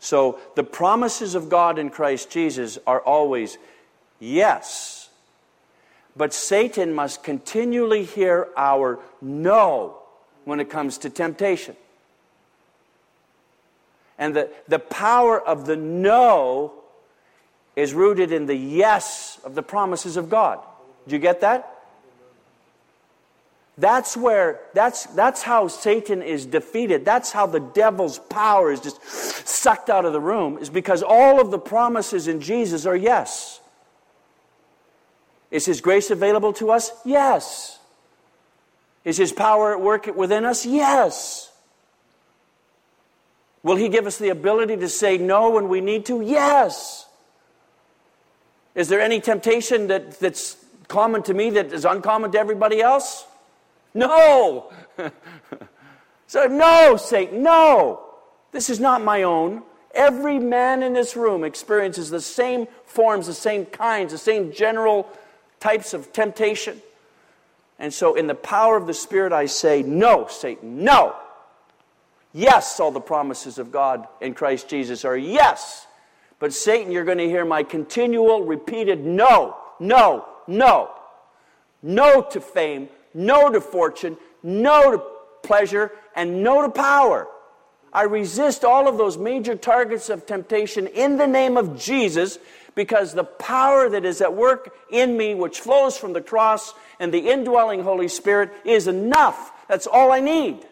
So 0.00 0.38
the 0.54 0.64
promises 0.64 1.34
of 1.34 1.48
God 1.48 1.78
in 1.78 1.90
Christ 1.90 2.30
Jesus 2.30 2.78
are 2.86 3.00
always 3.00 3.58
yes. 4.20 5.08
But 6.16 6.32
Satan 6.32 6.94
must 6.94 7.22
continually 7.22 8.04
hear 8.04 8.48
our 8.56 8.98
no 9.20 9.98
when 10.44 10.60
it 10.60 10.70
comes 10.70 10.98
to 10.98 11.10
temptation. 11.10 11.76
And 14.18 14.34
the, 14.34 14.50
the 14.66 14.80
power 14.80 15.40
of 15.40 15.66
the 15.66 15.76
no 15.76 16.72
is 17.76 17.94
rooted 17.94 18.32
in 18.32 18.46
the 18.46 18.56
yes 18.56 19.38
of 19.44 19.54
the 19.54 19.62
promises 19.62 20.16
of 20.16 20.28
God. 20.28 20.58
Do 21.06 21.14
you 21.14 21.20
get 21.20 21.42
that? 21.42 21.77
That's 23.78 24.16
where, 24.16 24.60
that's, 24.74 25.06
that's 25.06 25.42
how 25.42 25.68
Satan 25.68 26.20
is 26.20 26.46
defeated. 26.46 27.04
That's 27.04 27.30
how 27.30 27.46
the 27.46 27.60
devil's 27.60 28.18
power 28.18 28.72
is 28.72 28.80
just 28.80 29.00
sucked 29.46 29.88
out 29.88 30.04
of 30.04 30.12
the 30.12 30.20
room, 30.20 30.58
is 30.58 30.68
because 30.68 31.04
all 31.04 31.40
of 31.40 31.52
the 31.52 31.60
promises 31.60 32.26
in 32.26 32.40
Jesus 32.40 32.86
are 32.86 32.96
yes. 32.96 33.60
Is 35.52 35.64
His 35.64 35.80
grace 35.80 36.10
available 36.10 36.52
to 36.54 36.72
us? 36.72 36.90
Yes. 37.04 37.78
Is 39.04 39.16
His 39.16 39.32
power 39.32 39.74
at 39.74 39.80
work 39.80 40.06
within 40.06 40.44
us? 40.44 40.66
Yes. 40.66 41.52
Will 43.62 43.76
He 43.76 43.88
give 43.88 44.08
us 44.08 44.18
the 44.18 44.30
ability 44.30 44.76
to 44.78 44.88
say 44.88 45.18
no 45.18 45.50
when 45.50 45.68
we 45.68 45.80
need 45.80 46.04
to? 46.06 46.20
Yes. 46.20 47.06
Is 48.74 48.88
there 48.88 49.00
any 49.00 49.20
temptation 49.20 49.86
that, 49.86 50.18
that's 50.18 50.56
common 50.88 51.22
to 51.22 51.34
me 51.34 51.50
that 51.50 51.72
is 51.72 51.84
uncommon 51.84 52.32
to 52.32 52.38
everybody 52.40 52.80
else? 52.80 53.24
No! 53.98 54.72
so, 56.26 56.46
no, 56.46 56.96
Satan, 56.96 57.42
no! 57.42 58.04
This 58.52 58.70
is 58.70 58.80
not 58.80 59.02
my 59.02 59.24
own. 59.24 59.62
Every 59.92 60.38
man 60.38 60.82
in 60.82 60.92
this 60.92 61.16
room 61.16 61.42
experiences 61.42 62.08
the 62.08 62.20
same 62.20 62.68
forms, 62.86 63.26
the 63.26 63.34
same 63.34 63.66
kinds, 63.66 64.12
the 64.12 64.18
same 64.18 64.52
general 64.52 65.08
types 65.60 65.94
of 65.94 66.12
temptation. 66.12 66.80
And 67.78 67.92
so, 67.92 68.14
in 68.14 68.26
the 68.26 68.34
power 68.34 68.76
of 68.76 68.86
the 68.86 68.94
Spirit, 68.94 69.32
I 69.32 69.46
say, 69.46 69.82
No, 69.82 70.26
Satan, 70.28 70.84
no! 70.84 71.16
Yes, 72.32 72.78
all 72.78 72.90
the 72.90 73.00
promises 73.00 73.58
of 73.58 73.72
God 73.72 74.06
in 74.20 74.34
Christ 74.34 74.68
Jesus 74.68 75.04
are 75.04 75.16
yes. 75.16 75.86
But, 76.38 76.52
Satan, 76.52 76.92
you're 76.92 77.04
going 77.04 77.18
to 77.18 77.28
hear 77.28 77.44
my 77.44 77.64
continual, 77.64 78.44
repeated 78.44 79.04
no, 79.04 79.56
no, 79.80 80.24
no. 80.46 80.90
No 81.82 82.22
to 82.22 82.40
fame, 82.40 82.88
no 83.14 83.50
to 83.50 83.60
fortune, 83.60 84.16
no 84.42 84.92
to 84.92 85.02
pleasure, 85.42 85.92
and 86.14 86.42
no 86.42 86.62
to 86.62 86.68
power. 86.68 87.28
I 87.92 88.02
resist 88.02 88.64
all 88.64 88.86
of 88.86 88.98
those 88.98 89.16
major 89.16 89.54
targets 89.54 90.10
of 90.10 90.26
temptation 90.26 90.86
in 90.86 91.16
the 91.16 91.26
name 91.26 91.56
of 91.56 91.78
Jesus 91.78 92.38
because 92.74 93.14
the 93.14 93.24
power 93.24 93.88
that 93.88 94.04
is 94.04 94.20
at 94.20 94.34
work 94.34 94.76
in 94.90 95.16
me, 95.16 95.34
which 95.34 95.60
flows 95.60 95.96
from 95.96 96.12
the 96.12 96.20
cross 96.20 96.74
and 97.00 97.12
the 97.12 97.30
indwelling 97.30 97.82
Holy 97.82 98.08
Spirit, 98.08 98.52
is 98.64 98.86
enough. 98.86 99.52
That's 99.68 99.86
all 99.86 100.12
I 100.12 100.20
need. 100.20 100.64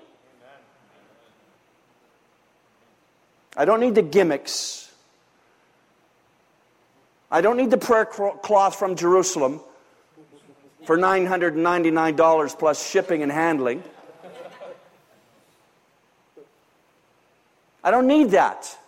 I 3.57 3.65
don't 3.65 3.81
need 3.81 3.95
the 3.95 4.03
gimmicks. 4.03 4.93
I 7.31 7.41
don't 7.41 7.57
need 7.57 7.71
the 7.71 7.79
prayer 7.79 8.05
cloth 8.05 8.77
from 8.79 8.95
Jerusalem 8.95 9.61
for 10.87 10.97
$999 10.97 12.59
plus 12.59 12.89
shipping 12.89 13.25
and 13.25 13.33
handling. 13.33 13.83
I 17.83 17.91
don't 17.91 18.07
need 18.07 18.31
that. 18.31 18.79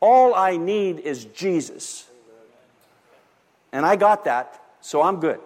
All 0.00 0.34
I 0.34 0.56
need 0.56 1.00
is 1.00 1.24
Jesus. 1.24 2.08
And 3.72 3.84
I 3.84 3.96
got 3.96 4.24
that, 4.24 4.62
so 4.80 5.02
I'm 5.02 5.18
good. 5.18 5.40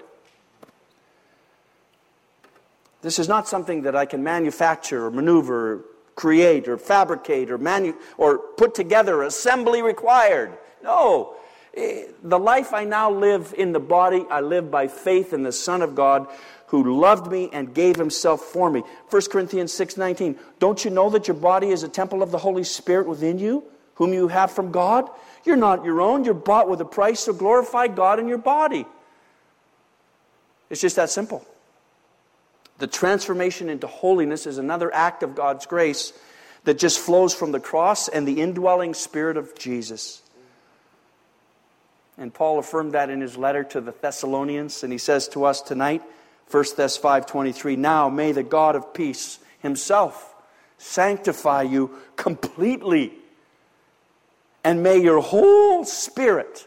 This 3.00 3.18
is 3.18 3.26
not 3.26 3.48
something 3.48 3.82
that 3.82 3.96
I 3.96 4.04
can 4.04 4.22
manufacture 4.22 5.06
or 5.06 5.10
maneuver, 5.10 5.72
or 5.72 5.84
create 6.14 6.68
or 6.68 6.76
fabricate 6.76 7.50
or 7.50 7.56
manu- 7.56 7.96
or 8.18 8.38
put 8.38 8.74
together, 8.74 9.22
assembly 9.22 9.80
required. 9.80 10.56
No, 10.82 11.34
Eh, 11.74 12.04
the 12.22 12.38
life 12.38 12.74
I 12.74 12.84
now 12.84 13.10
live 13.10 13.54
in 13.56 13.72
the 13.72 13.80
body, 13.80 14.26
I 14.30 14.40
live 14.40 14.70
by 14.70 14.88
faith 14.88 15.32
in 15.32 15.42
the 15.42 15.52
Son 15.52 15.82
of 15.82 15.94
God 15.94 16.28
who 16.72 16.98
loved 16.98 17.30
me 17.30 17.50
and 17.52 17.74
gave 17.74 17.96
himself 17.96 18.40
for 18.40 18.70
me. 18.70 18.82
1 19.10 19.30
Corinthians 19.30 19.72
6:19. 19.72 20.38
Don't 20.58 20.84
you 20.84 20.90
know 20.90 21.10
that 21.10 21.28
your 21.28 21.34
body 21.34 21.70
is 21.70 21.82
a 21.82 21.88
temple 21.88 22.22
of 22.22 22.30
the 22.30 22.38
Holy 22.38 22.64
Spirit 22.64 23.06
within 23.06 23.38
you, 23.38 23.62
whom 23.96 24.14
you 24.14 24.28
have 24.28 24.50
from 24.50 24.72
God? 24.72 25.10
You're 25.44 25.56
not 25.56 25.84
your 25.84 26.00
own, 26.00 26.24
you're 26.24 26.32
bought 26.32 26.70
with 26.70 26.80
a 26.80 26.86
price, 26.86 27.20
so 27.20 27.34
glorify 27.34 27.88
God 27.88 28.18
in 28.18 28.26
your 28.26 28.38
body. 28.38 28.86
It's 30.70 30.80
just 30.80 30.96
that 30.96 31.10
simple. 31.10 31.44
The 32.78 32.86
transformation 32.86 33.68
into 33.68 33.86
holiness 33.86 34.46
is 34.46 34.56
another 34.56 34.92
act 34.94 35.22
of 35.22 35.34
God's 35.34 35.66
grace 35.66 36.14
that 36.64 36.78
just 36.78 36.98
flows 36.98 37.34
from 37.34 37.52
the 37.52 37.60
cross 37.60 38.08
and 38.08 38.26
the 38.26 38.40
indwelling 38.40 38.94
spirit 38.94 39.36
of 39.36 39.54
Jesus. 39.58 40.22
And 42.18 42.32
Paul 42.32 42.58
affirmed 42.58 42.92
that 42.92 43.10
in 43.10 43.20
his 43.20 43.36
letter 43.36 43.64
to 43.64 43.80
the 43.80 43.92
Thessalonians, 43.92 44.82
and 44.82 44.92
he 44.92 44.98
says 44.98 45.28
to 45.28 45.44
us 45.44 45.60
tonight, 45.62 46.02
1 46.50 46.76
Thess 46.76 46.96
5:23, 46.96 47.76
"Now 47.76 48.08
may 48.08 48.32
the 48.32 48.42
God 48.42 48.76
of 48.76 48.92
peace 48.92 49.38
himself 49.60 50.34
sanctify 50.76 51.62
you 51.62 51.98
completely, 52.16 53.18
and 54.62 54.82
may 54.82 54.98
your 54.98 55.20
whole 55.20 55.84
spirit 55.84 56.66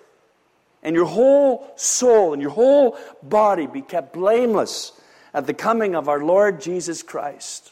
and 0.82 0.96
your 0.96 1.06
whole 1.06 1.72
soul 1.76 2.34
and 2.34 2.42
your 2.42 2.52
whole 2.52 2.98
body 3.22 3.68
be 3.68 3.82
kept 3.82 4.14
blameless 4.14 4.94
at 5.34 5.46
the 5.46 5.54
coming 5.54 5.96
of 5.96 6.10
our 6.10 6.24
Lord 6.24 6.60
Jesus 6.60 7.04
Christ." 7.04 7.72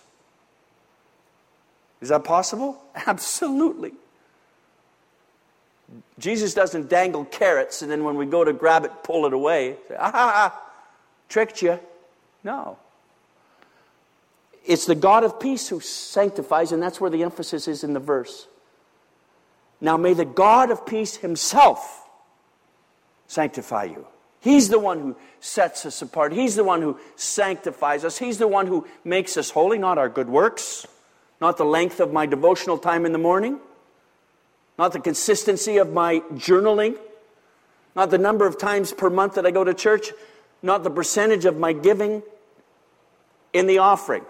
Is 2.02 2.10
that 2.10 2.24
possible? 2.24 2.84
Absolutely. 3.08 3.94
Jesus 6.20 6.54
doesn't 6.54 6.90
dangle 6.90 7.26
carrots 7.26 7.82
and 7.82 7.92
then 7.92 8.04
when 8.04 8.16
we 8.16 8.26
go 8.26 8.44
to 8.44 8.54
grab 8.54 8.86
it, 8.86 8.92
pull 9.04 9.26
it 9.26 9.34
away. 9.34 9.78
Say, 9.88 9.96
ah, 10.00 10.12
ah, 10.14 10.62
tricked 11.30 11.62
you. 11.62 11.80
No. 12.44 12.78
It's 14.66 14.86
the 14.86 14.96
God 14.96 15.24
of 15.24 15.40
peace 15.40 15.68
who 15.68 15.80
sanctifies, 15.80 16.72
and 16.72 16.82
that's 16.82 17.02
where 17.02 17.10
the 17.10 17.24
emphasis 17.24 17.68
is 17.68 17.84
in 17.84 17.94
the 17.94 18.00
verse. 18.00 18.48
Now 19.82 19.98
may 19.98 20.14
the 20.14 20.26
God 20.26 20.72
of 20.72 20.86
peace 20.86 21.18
himself 21.18 22.08
sanctify 23.28 23.86
you. 23.86 24.08
He's 24.40 24.70
the 24.70 24.80
one 24.80 25.00
who 25.00 25.16
sets 25.40 25.86
us 25.86 26.02
apart. 26.02 26.32
He's 26.32 26.56
the 26.56 26.64
one 26.64 26.82
who 26.82 27.00
sanctifies 27.16 28.06
us. 28.06 28.18
He's 28.18 28.38
the 28.38 28.48
one 28.48 28.68
who 28.68 28.88
makes 29.04 29.36
us 29.36 29.50
holy, 29.50 29.78
not 29.78 29.98
our 29.98 30.10
good 30.10 30.30
works, 30.30 30.86
not 31.42 31.58
the 31.58 31.66
length 31.66 32.00
of 32.00 32.14
my 32.14 32.26
devotional 32.26 32.78
time 32.78 33.06
in 33.06 33.12
the 33.12 33.18
morning 33.18 33.60
not 34.78 34.94
the 34.94 35.00
consistency 35.00 35.78
of 35.78 35.92
my 35.92 36.20
journaling, 36.34 36.98
not 37.96 38.10
the 38.10 38.18
number 38.18 38.48
of 38.48 38.58
times 38.58 38.92
per 38.92 39.10
month 39.10 39.36
that 39.36 39.46
I 39.46 39.52
go 39.52 39.64
to 39.64 39.74
church, 39.74 40.12
not 40.62 40.84
the 40.84 40.90
percentage 40.90 41.46
of 41.46 41.58
my 41.58 41.74
giving 41.74 42.24
in 43.52 43.68
the 43.68 43.78
offering. 43.80 44.24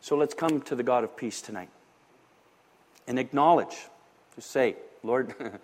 So 0.00 0.16
let's 0.16 0.34
come 0.34 0.60
to 0.62 0.76
the 0.76 0.84
God 0.84 1.02
of 1.02 1.16
peace 1.16 1.40
tonight 1.40 1.68
and 3.08 3.18
acknowledge, 3.18 3.76
to 4.36 4.40
say, 4.40 4.76
Lord, 5.02 5.34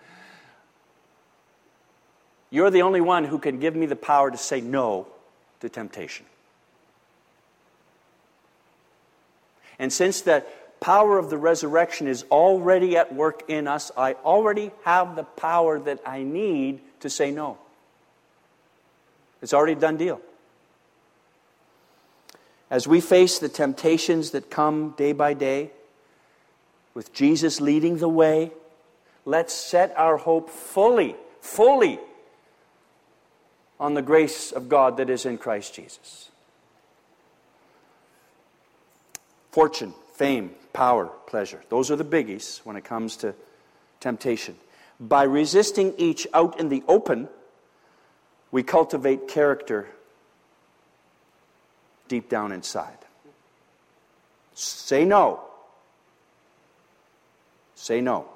you're 2.51 2.71
the 2.71 2.83
only 2.83 3.01
one 3.01 3.25
who 3.25 3.39
can 3.39 3.61
give 3.61 3.77
me 3.77 3.87
the 3.87 3.97
power 3.97 4.31
to 4.31 4.37
say 4.37 4.61
no 4.61 5.07
to 5.63 5.69
temptation. 5.69 6.27
And 9.79 9.93
since 9.93 10.21
the 10.21 10.45
power 10.81 11.19
of 11.19 11.31
the 11.31 11.39
resurrection 11.39 12.09
is 12.09 12.25
already 12.33 12.97
at 12.97 13.15
work 13.15 13.45
in 13.47 13.69
us, 13.69 13.93
I 13.97 14.15
already 14.25 14.73
have 14.85 15.15
the 15.15 15.23
power 15.23 15.79
that 15.79 16.01
I 16.05 16.25
need 16.25 16.81
to 17.01 17.09
say 17.09 17.31
no. 17.31 17.59
It's 19.41 19.55
already 19.55 19.75
a 19.75 19.77
done 19.77 19.97
deal. 19.97 20.21
As 22.69 22.89
we 22.89 23.01
face 23.01 23.39
the 23.39 23.49
temptations 23.49 24.33
that 24.33 24.51
come 24.51 24.95
day 24.97 25.13
by 25.13 25.33
day, 25.33 25.71
with 26.93 27.13
Jesus 27.13 27.61
leading 27.61 27.99
the 27.99 28.09
way, 28.09 28.51
let's 29.25 29.55
set 29.55 29.97
our 29.97 30.17
hope 30.17 30.51
fully, 30.51 31.15
fully 31.41 32.01
on 33.81 33.95
the 33.95 34.03
grace 34.03 34.53
of 34.53 34.69
God 34.69 34.97
that 34.99 35.11
is 35.11 35.27
in 35.27 35.39
Christ 35.39 35.75
Jesus. 35.75 36.31
Fortune, 39.51 39.95
fame, 40.15 40.53
power, 40.73 41.07
pleasure. 41.27 41.63
Those 41.69 41.91
are 41.91 41.97
the 41.97 42.05
biggies 42.05 42.59
when 42.65 42.77
it 42.77 42.85
comes 42.85 43.17
to 43.19 43.35
temptation. 44.01 44.57
By 45.01 45.25
resisting 45.25 45.95
each 45.99 46.27
out 46.33 46.61
in 46.61 46.69
the 46.69 46.83
open, 46.89 47.29
we 48.51 48.63
cultivate 48.63 49.29
character 49.29 49.89
deep 52.09 52.29
down 52.29 52.53
inside. 52.53 52.99
Say 54.55 55.05
no. 55.05 55.41
Say 57.75 58.01
no. 58.01 58.27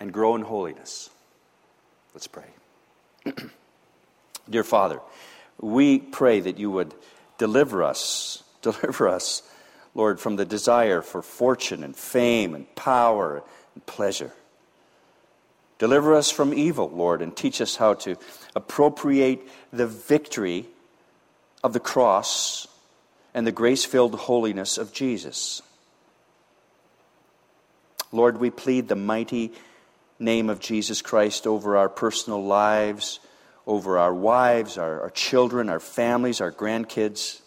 And 0.00 0.12
grow 0.12 0.34
in 0.34 0.42
holiness. 0.42 1.10
Let's 2.16 2.28
pray. 2.28 2.48
Dear 4.48 4.64
Father, 4.64 5.00
we 5.60 5.98
pray 5.98 6.40
that 6.40 6.58
you 6.58 6.70
would 6.70 6.94
deliver 7.36 7.82
us, 7.82 8.42
deliver 8.62 9.06
us, 9.06 9.42
Lord, 9.94 10.18
from 10.18 10.36
the 10.36 10.46
desire 10.46 11.02
for 11.02 11.20
fortune 11.20 11.84
and 11.84 11.94
fame 11.94 12.54
and 12.54 12.74
power 12.74 13.42
and 13.74 13.84
pleasure. 13.84 14.32
Deliver 15.78 16.14
us 16.14 16.30
from 16.30 16.54
evil, 16.54 16.88
Lord, 16.88 17.20
and 17.20 17.36
teach 17.36 17.60
us 17.60 17.76
how 17.76 17.92
to 17.92 18.16
appropriate 18.54 19.46
the 19.70 19.86
victory 19.86 20.64
of 21.62 21.74
the 21.74 21.80
cross 21.80 22.66
and 23.34 23.46
the 23.46 23.52
grace 23.52 23.84
filled 23.84 24.14
holiness 24.14 24.78
of 24.78 24.90
Jesus. 24.94 25.60
Lord, 28.10 28.38
we 28.38 28.48
plead 28.48 28.88
the 28.88 28.96
mighty 28.96 29.52
name 30.18 30.50
of 30.50 30.60
Jesus 30.60 31.02
Christ 31.02 31.46
over 31.46 31.76
our 31.76 31.88
personal 31.88 32.44
lives, 32.44 33.20
over 33.66 33.98
our 33.98 34.14
wives, 34.14 34.78
our, 34.78 35.02
our 35.02 35.10
children, 35.10 35.68
our 35.68 35.80
families, 35.80 36.40
our 36.40 36.52
grandkids. 36.52 37.40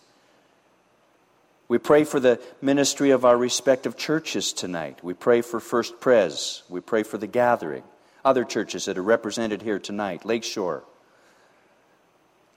We 1.68 1.78
pray 1.78 2.04
for 2.04 2.20
the 2.20 2.42
ministry 2.62 3.12
of 3.12 3.26
our 3.26 3.38
respective 3.38 3.96
churches 3.96 4.54
tonight. 4.54 5.04
We 5.04 5.14
pray 5.14 5.42
for 5.42 5.60
First 5.60 6.00
Pres. 6.00 6.64
We 6.68 6.82
pray 6.82 7.04
for 7.04 7.18
the 7.18 7.28
gathering 7.28 7.84
other 8.24 8.44
churches 8.44 8.86
that 8.86 8.98
are 8.98 9.04
represented 9.04 9.62
here 9.62 9.80
tonight, 9.80 10.26
Lakeshore. 10.26 10.84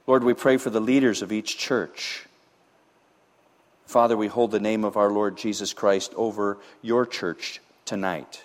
Lord, 0.07 0.25
we 0.25 0.35
pray 0.35 0.57
for 0.57 0.71
the 0.71 0.81
leaders 0.81 1.23
of 1.23 1.33
each 1.33 1.57
church. 1.57 2.27
Father, 3.87 4.17
we 4.17 4.27
hold 4.27 4.51
the 4.51 4.61
name 4.61 4.85
of 4.85 4.97
our 4.97 5.11
Lord 5.11 5.37
Jesus 5.37 5.73
Christ 5.73 6.13
over 6.17 6.59
your 6.81 7.07
church 7.07 7.61
tonight. 7.85 8.45